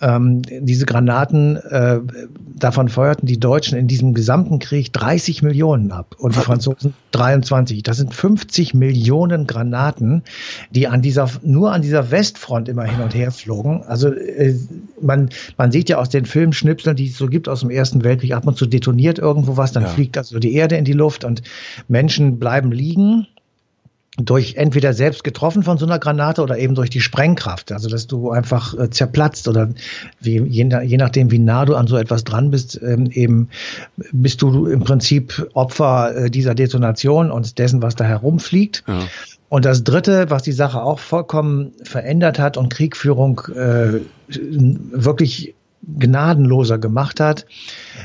Ähm, 0.00 0.42
diese 0.42 0.86
Granaten, 0.86 1.56
äh, 1.56 2.00
davon 2.56 2.88
feuerten 2.88 3.26
die 3.26 3.38
Deutschen 3.38 3.76
in 3.78 3.88
diesem 3.88 4.14
gesamten 4.14 4.58
Krieg 4.58 4.92
30 4.92 5.42
Millionen 5.42 5.92
ab 5.92 6.16
und 6.18 6.34
die 6.34 6.40
Franzosen 6.40 6.94
23. 7.12 7.82
Das 7.82 7.96
sind 7.96 8.14
50 8.14 8.74
Millionen 8.74 9.46
Granaten, 9.46 10.22
die 10.70 10.88
an 10.88 11.02
dieser, 11.02 11.28
nur 11.42 11.72
an 11.72 11.82
dieser 11.82 12.10
Westfront 12.10 12.68
immer 12.68 12.84
hin 12.84 13.00
und 13.00 13.14
her 13.14 13.30
flogen. 13.30 13.82
Also 13.82 14.12
äh, 14.12 14.54
man, 15.00 15.30
man 15.56 15.72
sieht 15.72 15.88
ja 15.88 15.98
aus 15.98 16.08
den 16.08 16.24
Filmschnipseln, 16.24 16.96
die 16.96 17.06
es 17.06 17.18
so 17.18 17.26
gibt 17.26 17.48
aus 17.48 17.60
dem 17.60 17.70
Ersten 17.70 18.04
Weltkrieg, 18.04 18.32
ab 18.32 18.46
und 18.46 18.56
zu 18.56 18.66
detoniert 18.66 19.18
irgendwo 19.18 19.56
was, 19.56 19.72
dann 19.72 19.82
ja. 19.84 19.88
fliegt 19.90 20.16
also 20.16 20.38
die 20.38 20.54
Erde 20.54 20.76
in 20.76 20.84
die 20.84 20.92
Luft 20.92 21.24
und 21.24 21.42
Menschen 21.88 22.38
bleiben 22.38 22.72
liegen 22.72 23.26
durch 24.24 24.54
entweder 24.56 24.92
selbst 24.92 25.24
getroffen 25.24 25.62
von 25.62 25.78
so 25.78 25.86
einer 25.86 25.98
Granate 25.98 26.42
oder 26.42 26.58
eben 26.58 26.74
durch 26.74 26.90
die 26.90 27.00
Sprengkraft, 27.00 27.72
also 27.72 27.88
dass 27.88 28.06
du 28.06 28.30
einfach 28.30 28.76
äh, 28.78 28.90
zerplatzt 28.90 29.48
oder 29.48 29.70
wie, 30.20 30.38
je, 30.42 30.68
je, 30.84 30.96
nachdem, 30.96 31.30
wie 31.30 31.38
nah 31.38 31.64
du 31.64 31.74
an 31.74 31.86
so 31.86 31.96
etwas 31.96 32.24
dran 32.24 32.50
bist, 32.50 32.80
ähm, 32.82 33.10
eben 33.10 33.48
bist 34.12 34.42
du 34.42 34.66
im 34.66 34.80
Prinzip 34.80 35.48
Opfer 35.54 36.14
äh, 36.16 36.30
dieser 36.30 36.54
Detonation 36.54 37.30
und 37.30 37.58
dessen, 37.58 37.82
was 37.82 37.96
da 37.96 38.04
herumfliegt. 38.04 38.84
Ja. 38.86 39.00
Und 39.48 39.64
das 39.64 39.82
Dritte, 39.82 40.30
was 40.30 40.44
die 40.44 40.52
Sache 40.52 40.80
auch 40.80 41.00
vollkommen 41.00 41.72
verändert 41.82 42.38
hat 42.38 42.56
und 42.56 42.68
Kriegführung 42.72 43.40
äh, 43.54 44.00
wirklich 44.28 45.54
gnadenloser 45.82 46.78
gemacht 46.78 47.20
hat. 47.20 47.46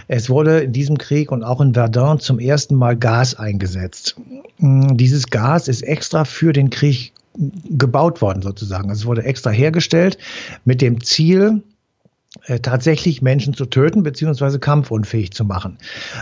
Es 0.08 0.29
wurde 0.29 0.62
in 0.62 0.74
diesem 0.74 0.98
Krieg 0.98 1.32
und 1.32 1.44
auch 1.44 1.62
in 1.62 1.74
Verdun 1.74 2.20
zum 2.20 2.39
ersten 2.39 2.75
Mal 2.75 2.96
Gas 2.96 3.36
eingesetzt. 3.36 4.15
Mm, 4.60 4.96
dieses 4.96 5.27
Gas 5.29 5.67
ist 5.67 5.82
extra 5.82 6.25
für 6.25 6.53
den 6.53 6.70
Krieg 6.70 7.13
gebaut 7.38 8.22
worden 8.22 8.41
sozusagen. 8.41 8.89
Es 8.89 9.05
wurde 9.05 9.24
extra 9.24 9.50
hergestellt 9.50 10.17
mit 10.63 10.82
dem 10.82 11.03
Ziel, 11.03 11.63
tatsächlich 12.62 13.22
Menschen 13.22 13.54
zu 13.54 13.65
töten 13.65 14.04
beziehungsweise 14.04 14.60
kampfunfähig 14.60 15.32
zu 15.32 15.46
machen. 15.46 15.77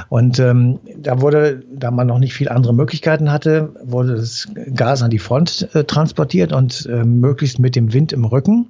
Und 0.10 0.40
ähm, 0.40 0.80
da 0.98 1.22
wurde, 1.22 1.64
da 1.74 1.92
man 1.92 2.08
noch 2.08 2.20
nicht 2.20 2.34
viel 2.34 2.50
andere 2.50 2.74
Möglichkeiten 2.74 3.32
hatte, 3.32 3.74
wurde 3.84 4.16
das 4.16 4.48
Gas 4.74 5.02
an 5.02 5.10
die 5.10 5.20
Front 5.20 5.70
äh, 5.74 5.84
transportiert 5.84 6.54
und 6.54 6.86
äh, 6.86 7.04
möglichst 7.04 7.60
mit 7.60 7.76
dem 7.76 7.94
Wind 7.94 8.14
im 8.14 8.26
Rücken 8.26 8.68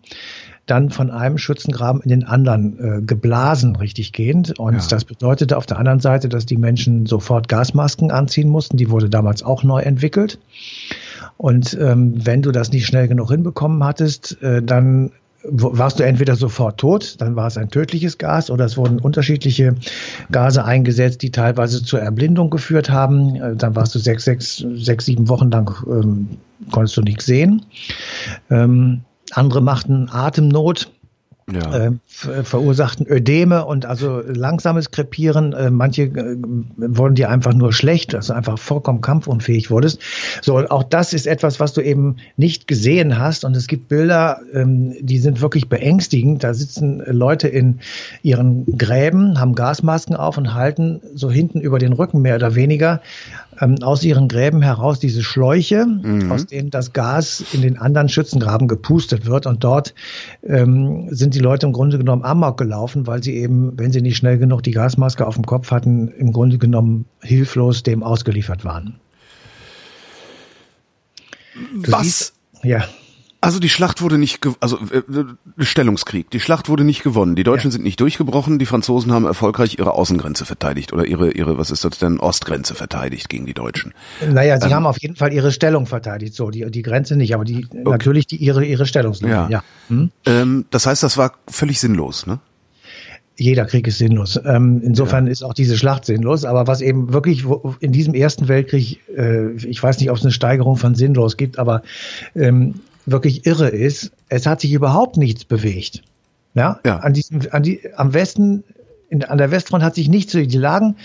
dann 0.65 0.91
von 0.91 1.11
einem 1.11 1.37
Schützengraben 1.37 2.01
in 2.01 2.09
den 2.09 2.23
anderen 2.23 2.79
äh, 2.79 3.01
geblasen, 3.01 3.75
richtig 3.75 4.13
gehend. 4.13 4.57
Und 4.59 4.75
ja. 4.75 4.87
das 4.89 5.03
bedeutete 5.03 5.57
auf 5.57 5.65
der 5.65 5.77
anderen 5.77 5.99
Seite, 5.99 6.29
dass 6.29 6.45
die 6.45 6.57
Menschen 6.57 7.05
sofort 7.05 7.49
Gasmasken 7.49 8.11
anziehen 8.11 8.49
mussten. 8.49 8.77
Die 8.77 8.89
wurde 8.89 9.09
damals 9.09 9.43
auch 9.43 9.63
neu 9.63 9.81
entwickelt. 9.81 10.39
Und 11.35 11.77
ähm, 11.81 12.13
wenn 12.25 12.41
du 12.41 12.51
das 12.51 12.71
nicht 12.71 12.85
schnell 12.85 13.07
genug 13.07 13.29
hinbekommen 13.31 13.83
hattest, 13.83 14.41
äh, 14.41 14.61
dann 14.63 15.11
warst 15.45 15.99
du 15.99 16.03
entweder 16.03 16.35
sofort 16.35 16.79
tot, 16.79 17.15
dann 17.19 17.35
war 17.35 17.47
es 17.47 17.57
ein 17.57 17.69
tödliches 17.69 18.17
Gas, 18.17 18.49
oder 18.49 18.65
es 18.65 18.77
wurden 18.77 18.99
unterschiedliche 18.99 19.75
Gase 20.31 20.63
eingesetzt, 20.63 21.21
die 21.21 21.31
teilweise 21.31 21.83
zur 21.83 21.99
Erblindung 21.99 22.49
geführt 22.49 22.89
haben. 22.89 23.35
Äh, 23.35 23.55
dann 23.55 23.75
warst 23.75 23.93
du 23.95 23.99
sechs, 23.99 24.23
sechs, 24.23 24.65
sechs 24.75 25.05
sieben 25.05 25.27
Wochen 25.27 25.51
lang, 25.51 25.75
ähm, 25.87 26.29
konntest 26.71 26.95
du 26.97 27.01
nichts 27.01 27.25
sehen. 27.25 27.65
Ähm, 28.49 29.01
andere 29.31 29.61
machten 29.61 30.09
Atemnot. 30.09 30.91
Ja. 31.51 31.87
äh, 31.87 31.91
verursachten 32.43 33.07
Ödeme 33.09 33.65
und 33.65 33.85
also 33.85 34.21
langsames 34.21 34.91
Krepieren. 34.91 35.53
Äh, 35.53 35.71
manche 35.71 36.03
äh, 36.03 36.37
wurden 36.77 37.15
dir 37.15 37.29
einfach 37.29 37.53
nur 37.53 37.73
schlecht, 37.73 38.13
dass 38.13 38.27
du 38.27 38.33
einfach 38.33 38.57
vollkommen 38.57 39.01
kampfunfähig 39.01 39.69
wurdest. 39.69 39.99
So, 40.41 40.57
auch 40.57 40.83
das 40.83 41.13
ist 41.13 41.27
etwas, 41.27 41.59
was 41.59 41.73
du 41.73 41.81
eben 41.81 42.17
nicht 42.37 42.67
gesehen 42.67 43.17
hast. 43.17 43.45
Und 43.45 43.55
es 43.55 43.67
gibt 43.67 43.89
Bilder, 43.89 44.39
ähm, 44.53 44.95
die 44.99 45.19
sind 45.19 45.41
wirklich 45.41 45.69
beängstigend. 45.69 46.43
Da 46.43 46.53
sitzen 46.53 47.03
Leute 47.05 47.47
in 47.47 47.79
ihren 48.21 48.65
Gräben, 48.77 49.39
haben 49.39 49.55
Gasmasken 49.55 50.15
auf 50.15 50.37
und 50.37 50.53
halten 50.53 51.01
so 51.13 51.29
hinten 51.31 51.61
über 51.61 51.79
den 51.79 51.93
Rücken 51.93 52.21
mehr 52.21 52.35
oder 52.35 52.55
weniger 52.55 53.01
ähm, 53.61 53.75
aus 53.81 54.03
ihren 54.03 54.27
Gräben 54.27 54.61
heraus 54.61 54.99
diese 54.99 55.23
Schläuche, 55.23 55.85
mhm. 55.85 56.31
aus 56.31 56.45
denen 56.45 56.69
das 56.69 56.93
Gas 56.93 57.43
in 57.53 57.61
den 57.61 57.77
anderen 57.77 58.09
Schützengraben 58.09 58.67
gepustet 58.67 59.25
wird. 59.25 59.45
Und 59.45 59.63
dort 59.63 59.93
ähm, 60.43 61.07
sind 61.09 61.35
die 61.35 61.39
Leute 61.39 61.65
im 61.65 61.73
Grunde 61.73 61.97
genommen 61.97 62.23
amok 62.23 62.57
gelaufen, 62.57 63.07
weil 63.07 63.23
sie 63.23 63.35
eben, 63.35 63.77
wenn 63.77 63.91
sie 63.91 64.01
nicht 64.01 64.17
schnell 64.17 64.37
genug 64.37 64.63
die 64.63 64.71
Gasmaske 64.71 65.25
auf 65.25 65.35
dem 65.35 65.45
Kopf 65.45 65.71
hatten, 65.71 66.07
im 66.09 66.31
Grunde 66.31 66.57
genommen 66.57 67.05
hilflos 67.21 67.83
dem 67.83 68.03
ausgeliefert 68.03 68.65
waren. 68.65 68.99
Du 71.83 71.91
Was? 71.91 72.03
Siehst, 72.03 72.33
ja. 72.63 72.83
Also 73.43 73.59
die 73.59 73.67
Schlacht 73.67 74.01
wurde 74.01 74.17
nicht, 74.17 74.39
also 74.61 74.77
äh, 74.89 74.99
äh, 74.99 75.65
Stellungskrieg. 75.65 76.29
Die 76.29 76.39
Schlacht 76.39 76.69
wurde 76.69 76.85
nicht 76.85 77.03
gewonnen. 77.03 77.35
Die 77.35 77.43
Deutschen 77.43 77.71
ja. 77.71 77.71
sind 77.73 77.83
nicht 77.83 77.99
durchgebrochen. 77.99 78.57
Die 78.57 78.65
Franzosen 78.65 79.11
haben 79.11 79.25
erfolgreich 79.25 79.77
ihre 79.77 79.91
Außengrenze 79.91 80.45
verteidigt 80.45 80.93
oder 80.93 81.05
ihre 81.05 81.29
ihre 81.29 81.57
was 81.57 81.69
ist 81.69 81.83
das 81.83 81.99
denn 81.99 82.21
Ostgrenze 82.21 82.73
verteidigt 82.73 83.27
gegen 83.27 83.45
die 83.45 83.53
Deutschen. 83.53 83.93
Naja, 84.25 84.61
sie 84.61 84.67
ähm, 84.67 84.73
haben 84.75 84.85
auf 84.85 84.97
jeden 85.01 85.17
Fall 85.17 85.33
ihre 85.33 85.51
Stellung 85.51 85.87
verteidigt. 85.87 86.35
So 86.35 86.51
die 86.51 86.71
die 86.71 86.83
Grenze 86.83 87.17
nicht, 87.17 87.35
aber 87.35 87.43
die 87.43 87.65
okay. 87.69 87.81
natürlich 87.83 88.27
die 88.27 88.37
ihre 88.37 88.63
ihre 88.63 88.85
Stellungslinie. 88.85 89.35
Ja. 89.35 89.49
ja. 89.49 89.63
Hm? 89.89 90.11
Ähm, 90.25 90.65
das 90.69 90.85
heißt, 90.85 91.03
das 91.03 91.17
war 91.17 91.33
völlig 91.49 91.81
sinnlos, 91.81 92.25
ne? 92.25 92.39
jeder 93.35 93.65
Krieg 93.65 93.87
ist 93.87 93.97
sinnlos. 93.97 94.39
Ähm, 94.45 94.81
insofern 94.85 95.25
ja. 95.25 95.31
ist 95.33 95.43
auch 95.43 95.55
diese 95.55 95.75
Schlacht 95.75 96.05
sinnlos. 96.05 96.45
Aber 96.45 96.67
was 96.67 96.79
eben 96.79 97.11
wirklich 97.11 97.43
in 97.81 97.91
diesem 97.91 98.13
Ersten 98.13 98.47
Weltkrieg, 98.47 98.99
äh, 99.17 99.51
ich 99.55 99.83
weiß 99.83 99.99
nicht, 99.99 100.11
ob 100.11 100.17
es 100.17 100.23
eine 100.23 100.31
Steigerung 100.31 100.77
von 100.77 100.95
sinnlos 100.95 101.35
gibt, 101.35 101.57
aber 101.59 101.81
ähm, 102.35 102.75
wirklich 103.05 103.45
irre 103.45 103.69
ist, 103.69 104.11
es 104.29 104.45
hat 104.45 104.61
sich 104.61 104.73
überhaupt 104.73 105.17
nichts 105.17 105.45
bewegt. 105.45 106.03
Ja, 106.53 106.79
ja. 106.85 106.97
An 106.97 107.13
diesem, 107.13 107.41
an 107.51 107.63
die, 107.63 107.81
am 107.95 108.13
Westen, 108.13 108.63
in, 109.09 109.23
an 109.23 109.37
der 109.37 109.51
Westfront 109.51 109.83
hat 109.83 109.95
sich 109.95 110.09
nichts, 110.09 110.33
die 110.33 110.57
lagen 110.57 110.95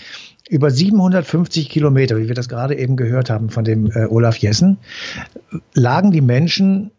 über 0.49 0.71
750 0.71 1.69
Kilometer, 1.69 2.17
wie 2.17 2.27
wir 2.27 2.35
das 2.35 2.49
gerade 2.49 2.77
eben 2.77 2.95
gehört 2.97 3.29
haben 3.29 3.49
von 3.49 3.63
dem 3.63 3.91
äh, 3.91 4.05
Olaf 4.05 4.37
Jessen, 4.37 4.77
lagen 5.73 6.11
die 6.11 6.21
Menschen 6.21 6.91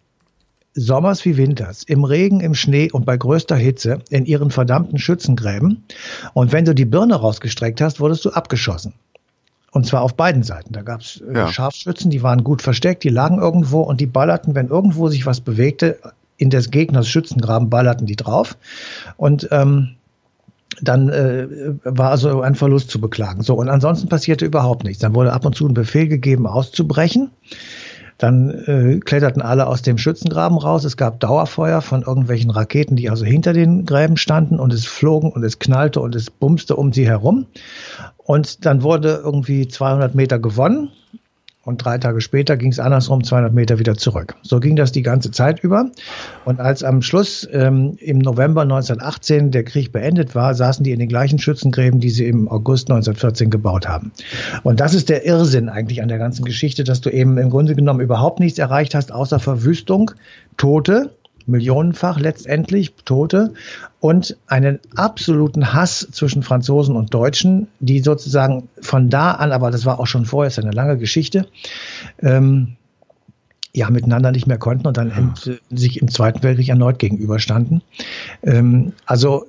sommers 0.74 1.24
wie 1.24 1.36
winters, 1.36 1.82
im 1.82 2.04
Regen, 2.04 2.40
im 2.40 2.54
Schnee 2.54 2.90
und 2.92 3.04
bei 3.04 3.16
größter 3.16 3.56
Hitze 3.56 3.98
in 4.08 4.24
ihren 4.24 4.50
verdammten 4.50 4.98
Schützengräben. 4.98 5.84
Und 6.32 6.52
wenn 6.52 6.64
du 6.64 6.74
die 6.74 6.84
Birne 6.84 7.16
rausgestreckt 7.16 7.80
hast, 7.80 7.98
wurdest 7.98 8.24
du 8.24 8.30
abgeschossen. 8.30 8.94
Und 9.72 9.86
zwar 9.86 10.02
auf 10.02 10.14
beiden 10.14 10.42
Seiten. 10.42 10.72
Da 10.72 10.82
gab 10.82 11.00
es 11.00 11.20
äh, 11.20 11.34
ja. 11.34 11.48
Scharfschützen, 11.48 12.10
die 12.10 12.22
waren 12.22 12.42
gut 12.42 12.62
versteckt, 12.62 13.04
die 13.04 13.08
lagen 13.08 13.38
irgendwo 13.38 13.82
und 13.82 14.00
die 14.00 14.06
ballerten, 14.06 14.54
wenn 14.54 14.68
irgendwo 14.68 15.08
sich 15.08 15.26
was 15.26 15.40
bewegte, 15.40 15.98
in 16.36 16.50
des 16.50 16.70
Gegners 16.70 17.06
Schützengraben 17.06 17.70
ballerten 17.70 18.06
die 18.06 18.16
drauf. 18.16 18.56
Und 19.16 19.48
ähm, 19.52 19.96
dann 20.80 21.08
äh, 21.10 21.46
war 21.84 22.10
also 22.10 22.40
ein 22.40 22.54
Verlust 22.54 22.90
zu 22.90 23.00
beklagen. 23.00 23.42
So, 23.42 23.54
und 23.54 23.68
ansonsten 23.68 24.08
passierte 24.08 24.46
überhaupt 24.46 24.84
nichts. 24.84 25.00
Dann 25.00 25.14
wurde 25.14 25.32
ab 25.32 25.44
und 25.44 25.54
zu 25.54 25.66
ein 25.66 25.74
Befehl 25.74 26.08
gegeben, 26.08 26.46
auszubrechen. 26.46 27.30
Dann 28.18 28.50
äh, 28.50 29.00
kletterten 29.00 29.40
alle 29.40 29.66
aus 29.66 29.82
dem 29.82 29.96
Schützengraben 29.96 30.58
raus. 30.58 30.84
Es 30.84 30.96
gab 30.96 31.20
Dauerfeuer 31.20 31.80
von 31.80 32.02
irgendwelchen 32.02 32.50
Raketen, 32.50 32.94
die 32.94 33.08
also 33.08 33.24
hinter 33.24 33.52
den 33.52 33.86
Gräben 33.86 34.18
standen 34.18 34.58
und 34.58 34.72
es 34.72 34.86
flogen 34.86 35.32
und 35.32 35.42
es 35.42 35.58
knallte 35.58 36.00
und 36.00 36.14
es 36.14 36.30
bumste 36.30 36.76
um 36.76 36.92
sie 36.92 37.06
herum. 37.06 37.46
Und 38.30 38.64
dann 38.64 38.84
wurde 38.84 39.20
irgendwie 39.24 39.66
200 39.66 40.14
Meter 40.14 40.38
gewonnen. 40.38 40.92
Und 41.64 41.84
drei 41.84 41.98
Tage 41.98 42.20
später 42.20 42.56
ging 42.56 42.70
es 42.70 42.78
andersrum 42.78 43.24
200 43.24 43.52
Meter 43.52 43.80
wieder 43.80 43.96
zurück. 43.96 44.36
So 44.42 44.60
ging 44.60 44.76
das 44.76 44.92
die 44.92 45.02
ganze 45.02 45.32
Zeit 45.32 45.64
über. 45.64 45.90
Und 46.44 46.60
als 46.60 46.84
am 46.84 47.02
Schluss 47.02 47.48
ähm, 47.50 47.96
im 47.98 48.18
November 48.18 48.62
1918 48.62 49.50
der 49.50 49.64
Krieg 49.64 49.90
beendet 49.90 50.36
war, 50.36 50.54
saßen 50.54 50.84
die 50.84 50.92
in 50.92 51.00
den 51.00 51.08
gleichen 51.08 51.40
Schützengräben, 51.40 51.98
die 51.98 52.10
sie 52.10 52.24
im 52.24 52.46
August 52.48 52.88
1914 52.88 53.50
gebaut 53.50 53.88
haben. 53.88 54.12
Und 54.62 54.78
das 54.78 54.94
ist 54.94 55.08
der 55.08 55.26
Irrsinn 55.26 55.68
eigentlich 55.68 56.00
an 56.00 56.08
der 56.08 56.18
ganzen 56.18 56.44
Geschichte, 56.44 56.84
dass 56.84 57.00
du 57.00 57.10
eben 57.10 57.36
im 57.36 57.50
Grunde 57.50 57.74
genommen 57.74 57.98
überhaupt 57.98 58.38
nichts 58.38 58.60
erreicht 58.60 58.94
hast, 58.94 59.10
außer 59.10 59.40
Verwüstung, 59.40 60.12
Tote 60.56 61.16
millionenfach 61.50 62.18
letztendlich 62.18 62.94
Tote 63.04 63.52
und 64.00 64.36
einen 64.46 64.80
absoluten 64.96 65.72
Hass 65.72 66.08
zwischen 66.10 66.42
Franzosen 66.42 66.96
und 66.96 67.12
Deutschen, 67.12 67.68
die 67.80 68.00
sozusagen 68.00 68.68
von 68.80 69.10
da 69.10 69.32
an, 69.32 69.52
aber 69.52 69.70
das 69.70 69.84
war 69.84 70.00
auch 70.00 70.06
schon 70.06 70.24
vorher, 70.24 70.48
ist 70.48 70.58
eine 70.58 70.70
lange 70.70 70.96
Geschichte, 70.96 71.46
ähm, 72.20 72.76
ja, 73.72 73.88
miteinander 73.90 74.32
nicht 74.32 74.46
mehr 74.46 74.58
konnten 74.58 74.86
und 74.86 74.96
dann 74.96 75.34
ja. 75.44 75.54
sich 75.70 76.00
im 76.00 76.08
Zweiten 76.08 76.42
Weltkrieg 76.42 76.68
erneut 76.68 76.98
gegenüberstanden. 76.98 77.82
Ähm, 78.42 78.92
also 79.06 79.46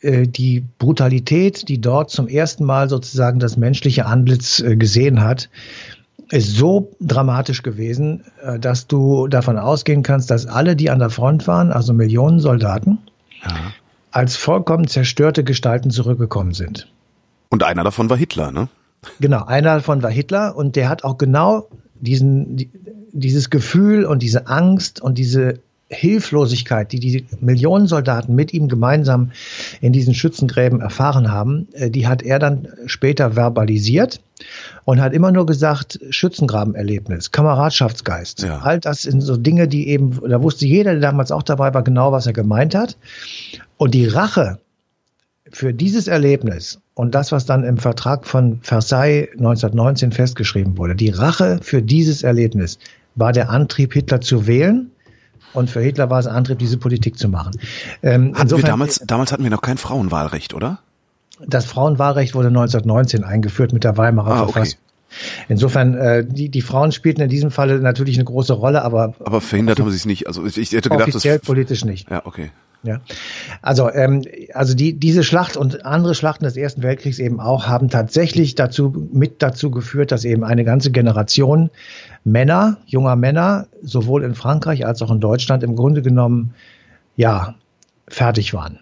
äh, 0.00 0.26
die 0.26 0.64
Brutalität, 0.78 1.68
die 1.68 1.80
dort 1.80 2.10
zum 2.10 2.26
ersten 2.26 2.64
Mal 2.64 2.88
sozusagen 2.88 3.38
das 3.38 3.56
menschliche 3.56 4.06
Antlitz 4.06 4.60
äh, 4.60 4.76
gesehen 4.76 5.22
hat, 5.22 5.50
ist 6.30 6.56
so 6.56 6.92
dramatisch 7.00 7.62
gewesen, 7.62 8.24
äh, 8.42 8.58
dass 8.58 8.86
du 8.86 9.28
davon 9.28 9.58
ausgehen 9.58 10.02
kannst, 10.02 10.30
dass 10.30 10.46
alle, 10.46 10.76
die 10.76 10.90
an 10.90 10.98
der 10.98 11.10
Front 11.10 11.46
waren, 11.46 11.72
also 11.72 11.92
Millionen 11.92 12.38
Soldaten, 12.38 12.98
ja. 13.42 13.72
als 14.10 14.36
vollkommen 14.36 14.86
zerstörte 14.86 15.44
Gestalten 15.44 15.90
zurückgekommen 15.90 16.54
sind. 16.54 16.90
Und 17.48 17.62
einer 17.64 17.84
davon 17.84 18.08
war 18.10 18.16
Hitler, 18.16 18.52
ne? 18.52 18.68
Genau, 19.18 19.44
einer 19.44 19.76
davon 19.76 20.02
war 20.02 20.10
Hitler 20.10 20.54
und 20.56 20.76
der 20.76 20.88
hat 20.88 21.04
auch 21.04 21.18
genau 21.18 21.68
diesen, 21.94 22.70
dieses 23.12 23.50
Gefühl 23.50 24.04
und 24.04 24.22
diese 24.22 24.46
Angst 24.46 25.00
und 25.00 25.18
diese 25.18 25.60
Hilflosigkeit, 25.90 26.92
die 26.92 27.00
die 27.00 27.26
Millionen 27.40 27.88
Soldaten 27.88 28.34
mit 28.34 28.54
ihm 28.54 28.68
gemeinsam 28.68 29.32
in 29.80 29.92
diesen 29.92 30.14
Schützengräben 30.14 30.80
erfahren 30.80 31.32
haben, 31.32 31.66
äh, 31.72 31.90
die 31.90 32.06
hat 32.06 32.22
er 32.22 32.38
dann 32.38 32.68
später 32.86 33.32
verbalisiert 33.32 34.20
und 34.84 35.00
hat 35.00 35.12
immer 35.12 35.32
nur 35.32 35.46
gesagt, 35.46 35.98
Schützengrabenerlebnis, 36.10 37.32
Kameradschaftsgeist. 37.32 38.42
Ja. 38.42 38.60
All 38.60 38.78
das 38.78 39.02
sind 39.02 39.20
so 39.20 39.36
Dinge, 39.36 39.66
die 39.66 39.88
eben, 39.88 40.20
da 40.28 40.40
wusste 40.42 40.64
jeder, 40.64 40.92
der 40.92 41.00
damals 41.00 41.32
auch 41.32 41.42
dabei 41.42 41.74
war, 41.74 41.82
genau, 41.82 42.12
was 42.12 42.26
er 42.26 42.32
gemeint 42.32 42.74
hat. 42.76 42.96
Und 43.76 43.92
die 43.92 44.06
Rache 44.06 44.60
für 45.50 45.74
dieses 45.74 46.06
Erlebnis 46.06 46.80
und 46.94 47.16
das, 47.16 47.32
was 47.32 47.46
dann 47.46 47.64
im 47.64 47.78
Vertrag 47.78 48.26
von 48.26 48.60
Versailles 48.62 49.28
1919 49.32 50.12
festgeschrieben 50.12 50.78
wurde, 50.78 50.94
die 50.94 51.10
Rache 51.10 51.58
für 51.62 51.82
dieses 51.82 52.22
Erlebnis 52.22 52.78
war 53.16 53.32
der 53.32 53.50
Antrieb, 53.50 53.92
Hitler 53.92 54.20
zu 54.20 54.46
wählen 54.46 54.92
und 55.52 55.70
für 55.70 55.80
Hitler 55.80 56.10
war 56.10 56.20
es 56.20 56.26
ein 56.26 56.34
Antrieb, 56.34 56.58
diese 56.58 56.78
Politik 56.78 57.18
zu 57.18 57.28
machen. 57.28 57.52
Ähm, 58.02 58.32
hatten 58.32 58.42
insofern, 58.42 58.64
wir 58.64 58.70
damals, 58.70 59.02
damals 59.06 59.32
hatten 59.32 59.42
wir 59.42 59.50
noch 59.50 59.62
kein 59.62 59.78
Frauenwahlrecht, 59.78 60.54
oder? 60.54 60.80
Das 61.46 61.64
Frauenwahlrecht 61.64 62.34
wurde 62.34 62.48
1919 62.48 63.24
eingeführt 63.24 63.72
mit 63.72 63.84
der 63.84 63.96
Weimarer 63.96 64.30
ah, 64.30 64.44
Verfassung. 64.44 64.78
Okay. 64.78 64.90
Insofern, 65.48 65.94
äh, 65.94 66.24
die, 66.24 66.48
die 66.48 66.62
Frauen 66.62 66.92
spielten 66.92 67.20
in 67.22 67.28
diesem 67.28 67.50
Falle 67.50 67.80
natürlich 67.80 68.16
eine 68.16 68.24
große 68.24 68.52
Rolle, 68.52 68.82
aber. 68.82 69.14
Aber 69.24 69.40
verhindert 69.40 69.80
haben 69.80 69.90
sie 69.90 69.96
es 69.96 70.06
nicht. 70.06 70.26
Also 70.26 70.44
ich, 70.46 70.56
ich 70.56 70.70
hätte 70.72 70.88
gedacht, 70.88 71.08
offiziell 71.08 71.38
das, 71.38 71.46
politisch 71.46 71.84
nicht. 71.84 72.08
Ja, 72.10 72.24
okay. 72.24 72.50
Ja, 72.82 73.02
also 73.60 73.90
ähm, 73.90 74.22
also 74.54 74.74
die 74.74 74.94
diese 74.94 75.22
Schlacht 75.22 75.58
und 75.58 75.84
andere 75.84 76.14
Schlachten 76.14 76.44
des 76.44 76.56
Ersten 76.56 76.82
Weltkriegs 76.82 77.18
eben 77.18 77.38
auch 77.38 77.66
haben 77.66 77.90
tatsächlich 77.90 78.54
dazu 78.54 79.08
mit 79.12 79.42
dazu 79.42 79.70
geführt, 79.70 80.12
dass 80.12 80.24
eben 80.24 80.44
eine 80.44 80.64
ganze 80.64 80.90
Generation 80.90 81.68
Männer, 82.24 82.78
junger 82.86 83.16
Männer, 83.16 83.66
sowohl 83.82 84.24
in 84.24 84.34
Frankreich 84.34 84.86
als 84.86 85.02
auch 85.02 85.10
in 85.10 85.20
Deutschland 85.20 85.62
im 85.62 85.76
Grunde 85.76 86.02
genommen, 86.02 86.54
ja, 87.16 87.54
fertig 88.08 88.54
waren. 88.54 88.78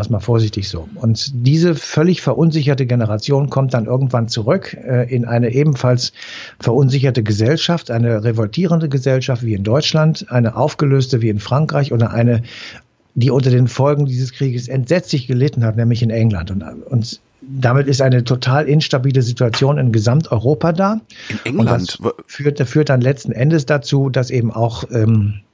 Es 0.00 0.10
mal 0.10 0.20
vorsichtig 0.20 0.68
so. 0.68 0.88
Und 0.94 1.30
diese 1.34 1.74
völlig 1.74 2.22
verunsicherte 2.22 2.86
Generation 2.86 3.50
kommt 3.50 3.74
dann 3.74 3.86
irgendwann 3.86 4.28
zurück 4.28 4.74
äh, 4.74 5.12
in 5.12 5.24
eine 5.24 5.52
ebenfalls 5.52 6.12
verunsicherte 6.60 7.24
Gesellschaft, 7.24 7.90
eine 7.90 8.22
revoltierende 8.22 8.88
Gesellschaft 8.88 9.42
wie 9.42 9.54
in 9.54 9.64
Deutschland, 9.64 10.26
eine 10.30 10.56
aufgelöste 10.56 11.22
wie 11.22 11.28
in 11.28 11.40
Frankreich 11.40 11.92
oder 11.92 12.12
eine 12.12 12.42
die 13.14 13.32
unter 13.32 13.50
den 13.50 13.66
Folgen 13.66 14.06
dieses 14.06 14.32
Krieges 14.32 14.68
entsetzlich 14.68 15.26
gelitten 15.26 15.64
hat, 15.64 15.76
nämlich 15.76 16.04
in 16.04 16.10
England. 16.10 16.52
Und, 16.52 16.62
und 16.62 17.20
damit 17.48 17.86
ist 17.86 18.02
eine 18.02 18.24
total 18.24 18.68
instabile 18.68 19.22
Situation 19.22 19.78
in 19.78 19.92
Gesamteuropa 19.92 20.72
da. 20.72 21.00
In 21.44 21.58
England? 21.58 21.98
Und 22.00 22.04
das 22.04 22.24
führt, 22.26 22.68
führt 22.68 22.88
dann 22.88 23.00
letzten 23.00 23.32
Endes 23.32 23.66
dazu, 23.66 24.10
dass 24.10 24.30
eben 24.30 24.52
auch 24.52 24.84
ähm, 24.90 25.34
äh, 25.34 25.47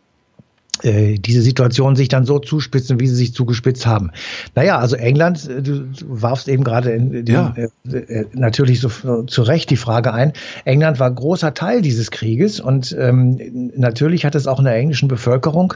diese 0.83 1.43
Situation 1.43 1.97
sich 1.97 2.09
dann 2.09 2.25
so 2.25 2.39
zuspitzen, 2.39 3.01
wie 3.01 3.07
sie 3.07 3.15
sich 3.15 3.35
zugespitzt 3.35 3.87
haben. 3.87 4.11
Naja, 4.55 4.79
also 4.79 4.97
England, 4.97 5.49
äh, 5.49 5.63
du, 5.63 5.81
du 5.81 6.05
warfst 6.09 6.49
eben 6.49 6.65
gerade 6.65 6.91
in, 6.91 7.27
ja. 7.27 7.55
äh, 7.57 7.97
äh, 7.97 8.27
natürlich 8.33 8.81
so 8.81 9.23
zu 9.25 9.43
Recht 9.43 9.71
die 9.71 9.77
Frage 9.77 10.13
ein. 10.13 10.33
England 10.65 11.01
war 11.01 11.11
großer 11.11 11.55
Teil 11.55 11.83
dieses 11.83 12.11
Krieges 12.11 12.61
und 12.61 12.95
ähm, 12.99 13.73
natürlich 13.77 14.25
hat 14.25 14.35
es 14.35 14.47
auch 14.47 14.59
in 14.59 14.65
der 14.65 14.77
englischen 14.77 15.09
Bevölkerung 15.09 15.75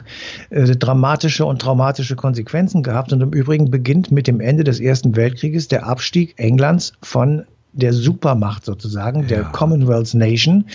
äh, 0.49 0.65
dramatische 0.75 1.45
und 1.45 1.61
traumatische 1.61 2.15
Konsequenzen 2.15 2.83
gehabt. 2.83 3.13
Und 3.13 3.21
im 3.21 3.31
Übrigen 3.31 3.71
beginnt 3.71 4.11
mit 4.11 4.27
dem 4.27 4.39
Ende 4.39 4.63
des 4.63 4.79
Ersten 4.79 5.15
Weltkrieges 5.15 5.67
der 5.67 5.85
Abstieg 5.87 6.33
Englands 6.37 6.93
von 7.01 7.45
der 7.79 7.93
Supermacht 7.93 8.65
sozusagen, 8.65 9.27
der 9.27 9.41
ja. 9.41 9.43
Commonwealth 9.49 10.13
Nation. 10.13 10.65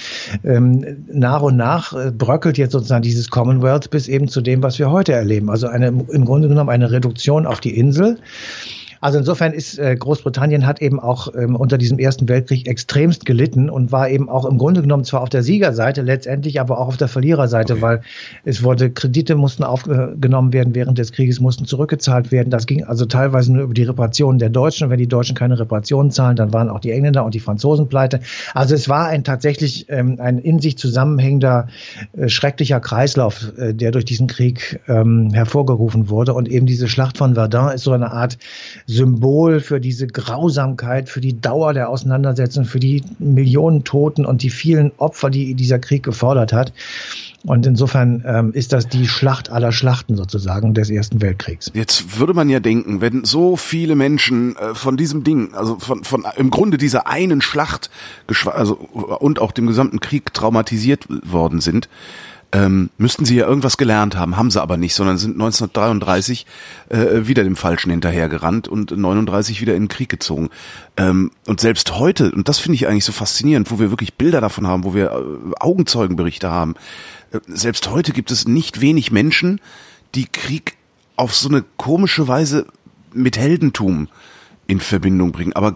Ähm, 0.44 1.04
nach 1.12 1.42
und 1.42 1.56
nach 1.56 1.92
äh, 1.92 2.10
bröckelt 2.10 2.58
jetzt 2.58 2.72
sozusagen 2.72 3.02
dieses 3.02 3.30
Commonwealth 3.30 3.90
bis 3.90 4.08
eben 4.08 4.28
zu 4.28 4.40
dem, 4.40 4.62
was 4.62 4.78
wir 4.78 4.90
heute 4.90 5.12
erleben. 5.12 5.50
Also 5.50 5.66
eine, 5.68 5.88
im 5.88 6.24
Grunde 6.24 6.48
genommen 6.48 6.70
eine 6.70 6.90
Reduktion 6.90 7.46
auf 7.46 7.60
die 7.60 7.76
Insel. 7.76 8.18
Also 9.04 9.18
insofern 9.18 9.52
ist 9.52 9.78
äh, 9.78 9.94
Großbritannien 9.94 10.64
hat 10.64 10.80
eben 10.80 10.98
auch 10.98 11.28
ähm, 11.34 11.56
unter 11.56 11.76
diesem 11.76 11.98
Ersten 11.98 12.26
Weltkrieg 12.26 12.66
extremst 12.66 13.26
gelitten 13.26 13.68
und 13.68 13.92
war 13.92 14.08
eben 14.08 14.30
auch 14.30 14.46
im 14.46 14.56
Grunde 14.56 14.80
genommen 14.80 15.04
zwar 15.04 15.20
auf 15.20 15.28
der 15.28 15.42
Siegerseite 15.42 16.00
letztendlich, 16.00 16.58
aber 16.58 16.78
auch 16.80 16.88
auf 16.88 16.96
der 16.96 17.08
Verliererseite, 17.08 17.74
okay. 17.74 17.82
weil 17.82 18.00
es 18.44 18.62
wurde 18.62 18.90
Kredite 18.90 19.34
mussten 19.34 19.62
aufgenommen 19.62 20.54
werden 20.54 20.74
während 20.74 20.96
des 20.96 21.12
Krieges, 21.12 21.38
mussten 21.38 21.66
zurückgezahlt 21.66 22.32
werden. 22.32 22.48
Das 22.48 22.64
ging 22.64 22.82
also 22.82 23.04
teilweise 23.04 23.52
nur 23.52 23.64
über 23.64 23.74
die 23.74 23.82
Reparationen 23.82 24.38
der 24.38 24.48
Deutschen. 24.48 24.84
Und 24.84 24.90
wenn 24.90 24.98
die 24.98 25.06
Deutschen 25.06 25.36
keine 25.36 25.58
Reparationen 25.58 26.10
zahlen, 26.10 26.36
dann 26.36 26.54
waren 26.54 26.70
auch 26.70 26.80
die 26.80 26.92
Engländer 26.92 27.26
und 27.26 27.34
die 27.34 27.40
Franzosen 27.40 27.90
pleite. 27.90 28.20
Also 28.54 28.74
es 28.74 28.88
war 28.88 29.08
ein 29.08 29.22
tatsächlich 29.22 29.84
ähm, 29.90 30.16
ein 30.18 30.38
in 30.38 30.60
sich 30.60 30.78
zusammenhängender 30.78 31.68
äh, 32.16 32.30
schrecklicher 32.30 32.80
Kreislauf, 32.80 33.52
äh, 33.58 33.74
der 33.74 33.90
durch 33.90 34.06
diesen 34.06 34.28
Krieg 34.28 34.80
ähm, 34.88 35.28
hervorgerufen 35.34 36.08
wurde. 36.08 36.32
Und 36.32 36.48
eben 36.48 36.64
diese 36.64 36.88
Schlacht 36.88 37.18
von 37.18 37.34
Verdun 37.34 37.72
ist 37.72 37.82
so 37.82 37.92
eine 37.92 38.10
Art 38.10 38.38
Symbol 38.94 39.60
für 39.60 39.80
diese 39.80 40.06
Grausamkeit, 40.06 41.08
für 41.08 41.20
die 41.20 41.40
Dauer 41.40 41.74
der 41.74 41.88
Auseinandersetzung, 41.88 42.64
für 42.64 42.80
die 42.80 43.02
Millionen 43.18 43.84
Toten 43.84 44.24
und 44.24 44.42
die 44.42 44.50
vielen 44.50 44.92
Opfer, 44.98 45.30
die 45.30 45.54
dieser 45.54 45.78
Krieg 45.78 46.02
gefordert 46.02 46.52
hat. 46.52 46.72
Und 47.46 47.66
insofern 47.66 48.24
ähm, 48.26 48.52
ist 48.54 48.72
das 48.72 48.88
die 48.88 49.06
Schlacht 49.06 49.50
aller 49.50 49.70
Schlachten 49.70 50.16
sozusagen 50.16 50.72
des 50.72 50.88
Ersten 50.88 51.20
Weltkriegs. 51.20 51.70
Jetzt 51.74 52.18
würde 52.18 52.32
man 52.32 52.48
ja 52.48 52.58
denken, 52.58 53.02
wenn 53.02 53.24
so 53.24 53.56
viele 53.56 53.96
Menschen 53.96 54.56
äh, 54.56 54.74
von 54.74 54.96
diesem 54.96 55.24
Ding, 55.24 55.52
also 55.52 55.78
von, 55.78 56.04
von 56.04 56.24
im 56.36 56.50
Grunde 56.50 56.78
dieser 56.78 57.06
einen 57.06 57.42
Schlacht 57.42 57.90
also, 58.46 58.74
und 58.74 59.40
auch 59.40 59.52
dem 59.52 59.66
gesamten 59.66 60.00
Krieg 60.00 60.32
traumatisiert 60.32 61.06
worden 61.30 61.60
sind, 61.60 61.90
ähm, 62.54 62.90
müssten 62.98 63.24
sie 63.24 63.34
ja 63.34 63.48
irgendwas 63.48 63.76
gelernt 63.76 64.16
haben, 64.16 64.36
haben 64.36 64.50
sie 64.52 64.62
aber 64.62 64.76
nicht, 64.76 64.94
sondern 64.94 65.18
sind 65.18 65.32
1933 65.32 66.46
äh, 66.88 67.26
wieder 67.26 67.42
dem 67.42 67.56
Falschen 67.56 67.90
hinterhergerannt 67.90 68.68
und 68.68 68.96
39 68.96 69.60
wieder 69.60 69.74
in 69.74 69.82
den 69.82 69.88
Krieg 69.88 70.08
gezogen. 70.08 70.50
Ähm, 70.96 71.32
und 71.46 71.60
selbst 71.60 71.98
heute, 71.98 72.30
und 72.30 72.48
das 72.48 72.60
finde 72.60 72.76
ich 72.76 72.86
eigentlich 72.86 73.04
so 73.04 73.10
faszinierend, 73.12 73.72
wo 73.72 73.80
wir 73.80 73.90
wirklich 73.90 74.14
Bilder 74.14 74.40
davon 74.40 74.68
haben, 74.68 74.84
wo 74.84 74.94
wir 74.94 75.10
äh, 75.10 75.52
Augenzeugenberichte 75.58 76.48
haben, 76.48 76.76
äh, 77.32 77.40
selbst 77.48 77.90
heute 77.90 78.12
gibt 78.12 78.30
es 78.30 78.46
nicht 78.46 78.80
wenig 78.80 79.10
Menschen, 79.10 79.60
die 80.14 80.26
Krieg 80.26 80.76
auf 81.16 81.34
so 81.34 81.48
eine 81.48 81.64
komische 81.76 82.28
Weise 82.28 82.66
mit 83.12 83.36
Heldentum 83.36 84.08
in 84.68 84.78
Verbindung 84.78 85.32
bringen. 85.32 85.54
Aber 85.54 85.74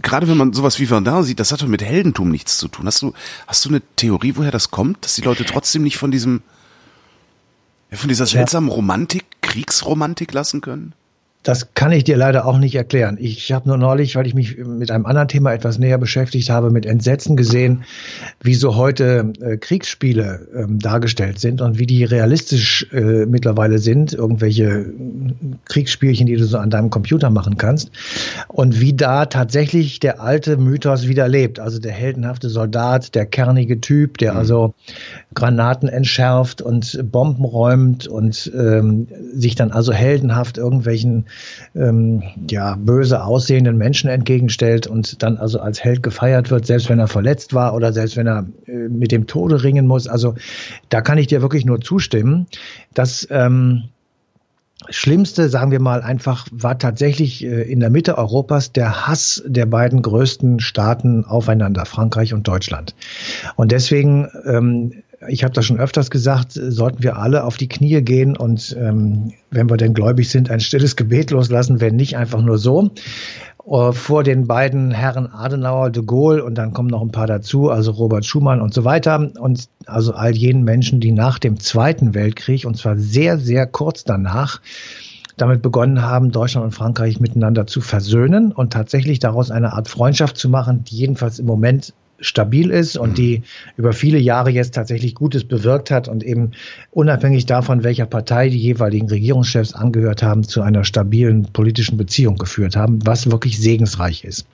gerade 0.00 0.28
wenn 0.28 0.36
man 0.36 0.52
sowas 0.52 0.78
wie 0.78 0.86
Verdun 0.86 1.24
sieht, 1.24 1.40
das 1.40 1.52
hat 1.52 1.62
doch 1.62 1.66
mit 1.66 1.82
Heldentum 1.82 2.30
nichts 2.30 2.58
zu 2.58 2.68
tun. 2.68 2.86
Hast 2.86 3.02
du, 3.02 3.12
hast 3.46 3.64
du 3.64 3.68
eine 3.68 3.82
Theorie, 3.96 4.34
woher 4.36 4.50
das 4.50 4.70
kommt, 4.70 5.04
dass 5.04 5.14
die 5.14 5.22
Leute 5.22 5.44
trotzdem 5.44 5.82
nicht 5.82 5.98
von 5.98 6.10
diesem, 6.10 6.42
von 7.90 8.08
dieser 8.08 8.26
seltsamen 8.26 8.70
Romantik, 8.70 9.24
Kriegsromantik 9.42 10.32
lassen 10.32 10.60
können? 10.60 10.94
Das 11.42 11.74
kann 11.74 11.90
ich 11.90 12.04
dir 12.04 12.16
leider 12.16 12.46
auch 12.46 12.58
nicht 12.58 12.74
erklären. 12.74 13.16
Ich 13.20 13.50
habe 13.52 13.68
nur 13.68 13.76
neulich, 13.76 14.14
weil 14.14 14.26
ich 14.26 14.34
mich 14.34 14.58
mit 14.58 14.90
einem 14.90 15.06
anderen 15.06 15.28
Thema 15.28 15.52
etwas 15.52 15.78
näher 15.78 15.98
beschäftigt 15.98 16.50
habe, 16.50 16.70
mit 16.70 16.86
Entsetzen 16.86 17.36
gesehen, 17.36 17.84
wie 18.40 18.54
so 18.54 18.76
heute 18.76 19.32
äh, 19.40 19.56
Kriegsspiele 19.56 20.46
ähm, 20.54 20.78
dargestellt 20.78 21.40
sind 21.40 21.60
und 21.60 21.78
wie 21.78 21.86
die 21.86 22.04
realistisch 22.04 22.86
äh, 22.92 23.26
mittlerweile 23.26 23.78
sind, 23.78 24.12
irgendwelche 24.12 24.64
äh, 24.64 24.94
Kriegsspielchen, 25.64 26.26
die 26.26 26.36
du 26.36 26.44
so 26.44 26.58
an 26.58 26.70
deinem 26.70 26.90
Computer 26.90 27.30
machen 27.30 27.56
kannst 27.56 27.90
und 28.48 28.80
wie 28.80 28.92
da 28.92 29.26
tatsächlich 29.26 29.98
der 29.98 30.20
alte 30.20 30.56
Mythos 30.56 31.08
wieder 31.08 31.26
lebt. 31.26 31.58
Also 31.58 31.80
der 31.80 31.92
heldenhafte 31.92 32.50
Soldat, 32.50 33.14
der 33.14 33.26
kernige 33.26 33.80
Typ, 33.80 34.18
der 34.18 34.34
mhm. 34.34 34.38
also 34.38 34.74
Granaten 35.34 35.88
entschärft 35.88 36.62
und 36.62 37.10
Bomben 37.10 37.44
räumt 37.44 38.06
und 38.06 38.50
ähm, 38.54 39.08
sich 39.32 39.54
dann 39.54 39.70
also 39.70 39.92
heldenhaft 39.92 40.58
irgendwelchen 40.58 41.26
ähm, 41.74 42.22
ja, 42.50 42.76
böse 42.76 43.24
aussehenden 43.24 43.76
Menschen 43.76 44.10
entgegenstellt 44.10 44.86
und 44.86 45.22
dann 45.22 45.36
also 45.36 45.60
als 45.60 45.82
Held 45.82 46.02
gefeiert 46.02 46.50
wird, 46.50 46.66
selbst 46.66 46.88
wenn 46.88 46.98
er 46.98 47.08
verletzt 47.08 47.54
war 47.54 47.74
oder 47.74 47.92
selbst 47.92 48.16
wenn 48.16 48.26
er 48.26 48.46
äh, 48.66 48.88
mit 48.88 49.12
dem 49.12 49.26
Tode 49.26 49.62
ringen 49.62 49.86
muss. 49.86 50.08
Also 50.08 50.34
da 50.88 51.00
kann 51.00 51.18
ich 51.18 51.26
dir 51.26 51.42
wirklich 51.42 51.64
nur 51.64 51.80
zustimmen, 51.80 52.46
dass 52.94 53.26
ähm, 53.30 53.84
Schlimmste, 54.90 55.48
sagen 55.48 55.70
wir 55.70 55.80
mal 55.80 56.02
einfach, 56.02 56.46
war 56.50 56.78
tatsächlich 56.78 57.44
äh, 57.44 57.62
in 57.62 57.80
der 57.80 57.90
Mitte 57.90 58.18
Europas 58.18 58.72
der 58.72 59.06
Hass 59.06 59.42
der 59.46 59.66
beiden 59.66 60.02
größten 60.02 60.60
Staaten 60.60 61.24
aufeinander, 61.24 61.84
Frankreich 61.86 62.34
und 62.34 62.48
Deutschland. 62.48 62.94
Und 63.56 63.72
deswegen 63.72 64.28
ähm, 64.44 65.02
ich 65.28 65.44
habe 65.44 65.54
das 65.54 65.64
schon 65.64 65.78
öfters 65.78 66.10
gesagt, 66.10 66.52
sollten 66.52 67.02
wir 67.02 67.16
alle 67.16 67.44
auf 67.44 67.56
die 67.56 67.68
Knie 67.68 68.02
gehen 68.02 68.36
und 68.36 68.76
ähm, 68.78 69.32
wenn 69.50 69.70
wir 69.70 69.76
denn 69.76 69.94
gläubig 69.94 70.28
sind, 70.28 70.50
ein 70.50 70.60
stilles 70.60 70.96
Gebet 70.96 71.30
loslassen, 71.30 71.80
wenn 71.80 71.96
nicht 71.96 72.16
einfach 72.16 72.42
nur 72.42 72.58
so. 72.58 72.90
Uh, 73.64 73.92
vor 73.92 74.24
den 74.24 74.48
beiden 74.48 74.90
Herren 74.90 75.28
Adenauer, 75.28 75.90
de 75.90 76.02
Gaulle 76.04 76.44
und 76.44 76.56
dann 76.56 76.72
kommen 76.72 76.88
noch 76.88 77.00
ein 77.00 77.12
paar 77.12 77.28
dazu, 77.28 77.70
also 77.70 77.92
Robert 77.92 78.26
Schumann 78.26 78.60
und 78.60 78.74
so 78.74 78.82
weiter 78.82 79.30
und 79.38 79.68
also 79.86 80.14
all 80.14 80.34
jenen 80.34 80.64
Menschen, 80.64 80.98
die 80.98 81.12
nach 81.12 81.38
dem 81.38 81.60
Zweiten 81.60 82.12
Weltkrieg 82.12 82.64
und 82.64 82.76
zwar 82.76 82.98
sehr, 82.98 83.38
sehr 83.38 83.68
kurz 83.68 84.02
danach 84.02 84.60
damit 85.36 85.62
begonnen 85.62 86.02
haben, 86.02 86.32
Deutschland 86.32 86.64
und 86.64 86.72
Frankreich 86.72 87.20
miteinander 87.20 87.68
zu 87.68 87.80
versöhnen 87.80 88.50
und 88.50 88.72
tatsächlich 88.72 89.20
daraus 89.20 89.52
eine 89.52 89.74
Art 89.74 89.86
Freundschaft 89.86 90.38
zu 90.38 90.48
machen, 90.48 90.82
die 90.82 90.96
jedenfalls 90.96 91.38
im 91.38 91.46
Moment 91.46 91.94
stabil 92.22 92.70
ist 92.70 92.96
und 92.96 93.10
mhm. 93.10 93.14
die 93.14 93.42
über 93.76 93.92
viele 93.92 94.18
Jahre 94.18 94.50
jetzt 94.50 94.74
tatsächlich 94.74 95.14
Gutes 95.14 95.44
bewirkt 95.44 95.90
hat 95.90 96.08
und 96.08 96.24
eben 96.24 96.52
unabhängig 96.90 97.44
davon, 97.44 97.84
welcher 97.84 98.06
Partei 98.06 98.48
die 98.48 98.58
jeweiligen 98.58 99.08
Regierungschefs 99.08 99.74
angehört 99.74 100.22
haben, 100.22 100.44
zu 100.44 100.62
einer 100.62 100.84
stabilen 100.84 101.44
politischen 101.52 101.98
Beziehung 101.98 102.38
geführt 102.38 102.76
haben, 102.76 103.04
was 103.04 103.30
wirklich 103.30 103.58
segensreich 103.58 104.24
ist. 104.24 104.46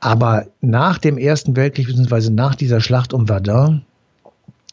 Aber 0.00 0.46
nach 0.60 0.98
dem 0.98 1.16
Ersten 1.16 1.56
Weltkrieg, 1.56 1.86
beziehungsweise 1.86 2.32
nach 2.32 2.54
dieser 2.54 2.80
Schlacht 2.80 3.14
um 3.14 3.26
Verdun, 3.26 3.82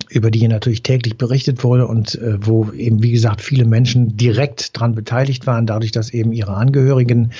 über 0.09 0.31
die 0.31 0.39
hier 0.39 0.49
natürlich 0.49 0.83
täglich 0.83 1.17
berichtet 1.17 1.63
wurde 1.63 1.87
und 1.87 2.15
äh, 2.15 2.37
wo 2.45 2.71
eben, 2.71 3.01
wie 3.01 3.11
gesagt, 3.11 3.41
viele 3.41 3.65
Menschen 3.65 4.15
direkt 4.17 4.77
dran 4.77 4.95
beteiligt 4.95 5.47
waren, 5.47 5.65
dadurch, 5.65 5.91
dass 5.91 6.11
eben 6.11 6.31
ihre 6.33 6.53
Angehörigen 6.53 7.31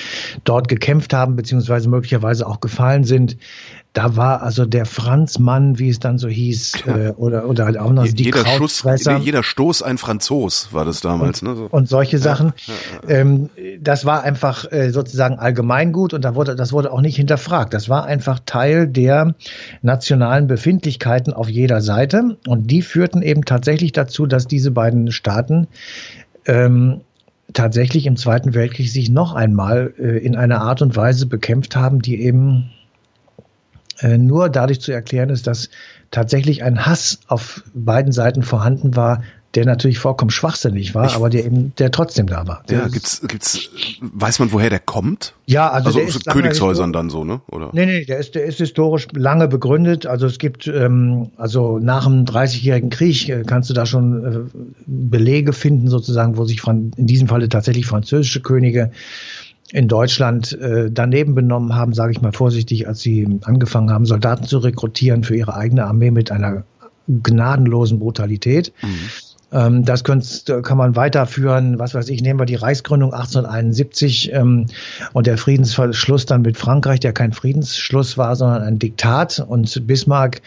dort 0.44 0.68
gekämpft 0.68 1.14
haben, 1.14 1.36
beziehungsweise 1.36 1.90
möglicherweise 1.90 2.48
auch 2.48 2.62
gefallen 2.62 3.04
sind, 3.04 3.38
da 3.94 4.16
war 4.16 4.42
also 4.42 4.66
der 4.66 4.86
Franzmann, 4.86 5.78
wie 5.78 5.90
es 5.90 6.00
dann 6.00 6.18
so 6.18 6.28
hieß, 6.28 6.74
äh, 6.88 7.10
oder 7.16 7.48
oder 7.48 7.66
halt 7.66 7.78
auch 7.78 7.92
noch 7.92 8.08
die 8.08 8.24
jeder 8.24 8.46
Schuss, 8.46 8.84
jeder 9.22 9.44
Stoß 9.44 9.84
ein 9.84 10.00
Franzos 10.00 10.70
war 10.72 10.84
das 10.84 11.02
damals, 11.02 11.44
und, 11.44 11.50
ne? 11.50 11.56
So. 11.56 11.68
Und 11.70 11.88
solche 11.88 12.18
Sachen. 12.18 12.54
Ja, 12.66 12.74
ja, 12.74 13.10
ja. 13.16 13.22
Ähm, 13.22 13.50
das 13.80 14.06
war 14.06 14.24
einfach 14.24 14.72
äh, 14.72 14.90
sozusagen 14.90 15.38
allgemeingut 15.38 16.14
und 16.14 16.26
da 16.26 16.34
wurde 16.34 16.56
das 16.56 16.74
wurde 16.74 16.92
auch 16.92 17.02
nicht 17.02 17.16
hinterfragt. 17.16 17.74
Das 17.74 17.88
war 17.88 18.06
einfach 18.06 18.40
Teil 18.44 18.88
der 18.88 19.36
nationalen 19.84 20.48
Befindlichkeiten 20.48 21.32
auf 21.32 21.48
jeder 21.48 21.82
Seite 21.82 22.38
und 22.48 22.72
die 22.72 22.82
führten 22.82 23.22
eben 23.22 23.46
tatsächlich 23.46 23.92
dazu, 23.92 24.26
dass 24.26 24.48
diese 24.48 24.72
beiden 24.72 25.12
Staaten 25.12 25.68
ähm, 26.46 27.02
tatsächlich 27.54 28.08
im 28.08 28.16
Zweiten 28.18 28.56
Weltkrieg 28.56 28.90
sich 28.90 29.12
noch 29.12 29.36
einmal 29.36 29.94
äh, 30.00 30.18
in 30.18 30.36
einer 30.36 30.62
Art 30.62 30.82
und 30.82 30.96
Weise 30.96 31.28
bekämpft 31.28 31.76
haben, 31.76 32.02
die 32.02 32.22
eben 32.22 32.72
nur 34.02 34.50
dadurch 34.50 34.82
zu 34.82 34.92
erklären 34.92 35.30
ist, 35.30 35.48
dass 35.48 35.70
tatsächlich 36.12 36.64
ein 36.64 36.86
Hass 36.86 37.20
auf 37.28 37.64
beiden 37.74 38.12
Seiten 38.12 38.44
vorhanden 38.44 38.96
war, 38.96 39.22
der 39.56 39.66
natürlich 39.66 40.00
vollkommen 40.00 40.32
schwachsinnig 40.32 40.96
war, 40.96 41.08
ich, 41.08 41.16
aber 41.16 41.30
der 41.30 41.46
eben, 41.46 41.74
der 41.78 41.92
trotzdem 41.92 42.26
da 42.26 42.48
war. 42.48 42.64
Der 42.70 42.80
ja, 42.80 42.88
gibt's, 42.88 43.22
gibt's, 43.28 43.70
weiß 44.02 44.40
man, 44.40 44.52
woher 44.52 44.72
der 44.72 44.80
kommt? 44.80 45.36
Ja, 45.46 45.70
also, 45.70 45.88
also 45.88 46.00
der 46.00 46.08
ist 46.08 46.26
Königshäusern 46.26 46.92
dann 46.92 47.12
so, 47.12 47.24
ne? 47.24 47.42
Oder? 47.52 47.70
Nee, 47.72 47.86
nee, 47.86 48.06
der 48.06 48.18
ist, 48.18 48.34
der 48.34 48.46
ist 48.46 48.58
historisch 48.58 49.08
lange 49.14 49.48
begründet. 49.48 50.08
Also 50.08 50.26
es 50.26 50.40
gibt, 50.40 50.66
ähm, 50.66 51.30
also 51.38 51.78
nach 51.78 52.06
dem 52.06 52.26
Dreißigjährigen 52.26 52.90
Krieg 52.90 53.30
äh, 53.30 53.44
kannst 53.46 53.70
du 53.70 53.76
da 53.76 53.86
schon 53.86 54.26
äh, 54.26 54.60
Belege 54.88 55.54
finden, 55.54 55.88
sozusagen, 55.88 56.38
wo 56.38 56.46
sich 56.46 56.66
in 56.66 56.92
diesem 56.98 57.28
Falle 57.28 57.48
tatsächlich 57.48 57.86
französische 57.86 58.42
Könige 58.42 58.92
in 59.74 59.88
Deutschland 59.88 60.54
äh, 60.54 60.92
daneben 60.92 61.34
benommen 61.34 61.76
haben, 61.76 61.94
sage 61.94 62.12
ich 62.12 62.22
mal 62.22 62.32
vorsichtig, 62.32 62.88
als 62.88 63.02
sie 63.02 63.40
angefangen 63.44 63.90
haben, 63.90 64.06
Soldaten 64.06 64.46
zu 64.46 64.60
rekrutieren 64.60 65.24
für 65.24 65.36
ihre 65.36 65.56
eigene 65.56 65.86
Armee 65.86 66.12
mit 66.12 66.32
einer 66.32 66.64
gnadenlosen 67.08 67.98
Brutalität. 67.98 68.72
Mhm. 68.84 69.10
Ähm, 69.52 69.84
das 69.84 70.04
kann 70.04 70.78
man 70.78 70.96
weiterführen. 70.96 71.80
Was 71.80 71.96
weiß 71.96 72.10
ich, 72.10 72.22
nehmen 72.22 72.40
wir 72.40 72.46
die 72.46 72.56
Reichsgründung 72.56 73.14
1871 73.14 74.32
ähm, 74.32 74.68
und 75.14 75.26
der 75.26 75.40
Friedensschluss 75.40 76.28
dann 76.28 76.44
mit 76.44 76.56
Frankreich, 76.56 77.00
der 77.00 77.14
kein 77.14 77.34
Friedensschluss 77.34 78.16
war, 78.16 78.36
sondern 78.36 78.62
ein 78.62 78.78
Diktat. 78.78 79.44
Und 79.46 79.88
Bismarck 79.88 80.44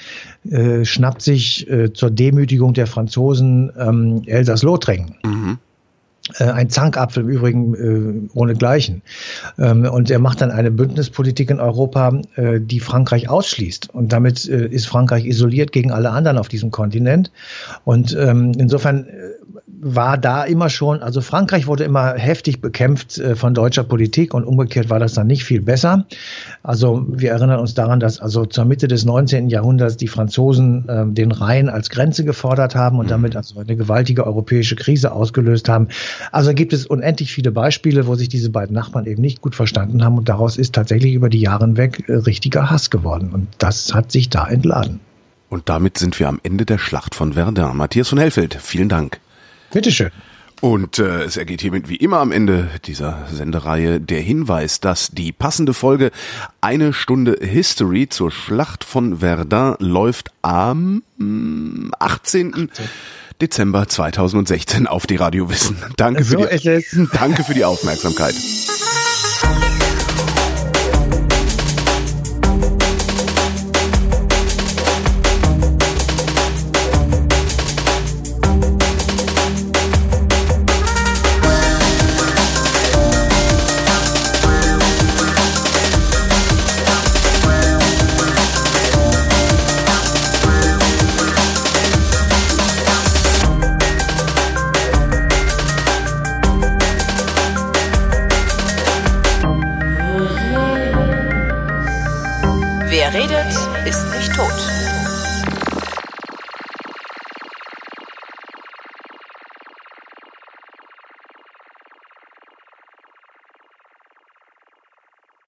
äh, 0.49 0.85
schnappt 0.85 1.23
sich 1.23 1.69
äh, 1.69 1.93
zur 1.93 2.12
Demütigung 2.12 2.75
der 2.75 2.87
Franzosen 2.87 3.73
ähm, 3.77 4.23
Elsass-Lothringen. 4.25 5.17
Mhm. 5.25 5.59
Äh, 6.39 6.45
ein 6.45 6.71
Zankapfel 6.71 7.23
im 7.23 7.29
Übrigen 7.29 7.75
äh, 7.75 8.39
ohnegleichen. 8.39 9.03
Ähm, 9.59 9.85
und 9.85 10.11
er 10.11 10.19
macht 10.19 10.41
dann 10.41 10.51
eine 10.51 10.71
Bündnispolitik 10.71 11.51
in 11.51 11.61
Europa, 11.61 12.21
äh, 12.35 12.61
die 12.61 12.81
Frankreich 12.81 13.29
ausschließt. 13.29 13.95
Und 13.95 14.12
damit 14.12 14.49
äh, 14.49 14.67
ist 14.67 14.87
Frankreich 14.87 15.25
isoliert 15.25 15.71
gegen 15.71 15.93
alle 15.93 16.11
anderen 16.11 16.39
auf 16.39 16.49
diesem 16.49 16.71
Kontinent. 16.73 17.31
Und 17.85 18.17
ähm, 18.19 18.53
insofern 18.59 19.07
äh, 19.07 19.11
war 19.81 20.19
da 20.19 20.45
immer 20.45 20.69
schon, 20.69 21.03
also 21.03 21.21
Frankreich 21.21 21.67
wurde 21.67 21.85
immer 21.85 22.15
heftig 22.15 22.61
bekämpft 22.61 23.19
äh, 23.19 23.37
von 23.37 23.55
deutscher 23.55 23.85
Politik 23.85 24.35
und 24.35 24.45
umgekehrt 24.45 24.91
war 24.91 24.99
das 24.99 25.15
dann 25.15 25.27
nicht 25.27 25.45
viel 25.45 25.61
besser. 25.61 26.07
Also 26.62 27.05
wir 27.09 27.31
erinnern 27.31 27.61
uns 27.61 27.75
daran, 27.75 28.01
dass 28.01 28.21
also 28.21 28.47
zur 28.47 28.65
Mitte 28.65 28.89
des 28.89 29.05
19. 29.05 29.49
Jahrhunderts 29.49 29.97
die 29.97 30.09
Franzosen 30.09 30.89
äh, 30.89 31.07
den 31.07 31.33
Rhein 31.33 31.69
als 31.69 31.91
Grenze 31.91 32.25
gefordert 32.25 32.75
haben 32.75 32.99
und 32.99 33.11
damit 33.11 33.37
also 33.37 33.61
eine 33.61 33.77
gewaltige 33.77 34.27
europäische 34.27 34.77
Krise 34.77 35.12
ausgelöst 35.12 35.69
haben. 35.69 35.89
Also 36.33 36.55
gibt 36.55 36.73
es 36.73 36.87
unendlich 36.87 37.33
viele 37.33 37.53
Beispiele, 37.53 38.07
wo 38.07 38.15
sich 38.15 38.29
diese 38.29 38.51
beiden 38.51 38.75
Nachbarn 38.75 39.07
eben 39.07 39.21
nicht 39.21 39.41
gut 39.41 39.55
verstanden 39.55 40.05
haben 40.05 40.19
und 40.19 40.29
daraus 40.29 40.57
ist 40.57 40.75
tatsächlich 40.75 41.15
über 41.15 41.29
die 41.29 41.41
Jahre 41.41 41.65
hinweg 41.65 42.09
äh, 42.09 42.15
richtiger 42.15 42.71
Hass 42.71 42.91
geworden 42.91 43.31
und 43.33 43.49
das 43.59 43.95
hat 43.95 44.12
sich 44.12 44.31
da 44.31 44.47
entladen. 44.47 45.01
Und 45.49 45.69
damit 45.69 45.99
sind 45.99 46.19
wir 46.19 46.29
am 46.29 46.41
Ende 46.43 46.65
der 46.65 46.79
Schlacht 46.79 47.15
von 47.15 47.35
Verdun. 47.35 47.77
Matthias 47.77 48.09
von 48.09 48.19
Hellfeld, 48.19 48.59
vielen 48.61 48.89
Dank. 48.89 49.21
Bitteschön. 49.72 50.11
Und 50.62 50.98
äh, 50.98 51.24
es 51.24 51.37
ergeht 51.37 51.61
hiermit 51.61 51.88
wie 51.88 51.96
immer 51.96 52.18
am 52.18 52.33
Ende 52.33 52.70
dieser 52.87 53.26
Sendereihe 53.31 54.00
der 54.00 54.20
Hinweis, 54.20 54.81
dass 54.81 55.11
die 55.11 55.33
passende 55.33 55.74
Folge 55.74 56.11
Eine 56.62 56.94
Stunde 56.94 57.37
History 57.40 58.09
zur 58.09 58.31
Schlacht 58.31 58.83
von 58.83 59.18
Verdun 59.18 59.76
läuft 59.81 60.31
am 60.40 61.02
18. 61.18 61.92
18. 61.98 62.70
Dezember 63.40 63.87
2016 63.87 64.87
auf 64.87 65.07
die 65.07 65.16
Radio 65.16 65.50
Wissen. 65.50 65.76
Danke, 65.98 66.24
so 66.24 66.42
für, 66.42 66.57
die, 66.57 67.09
danke 67.12 67.44
für 67.44 67.52
die 67.52 67.66
Aufmerksamkeit. 67.66 68.35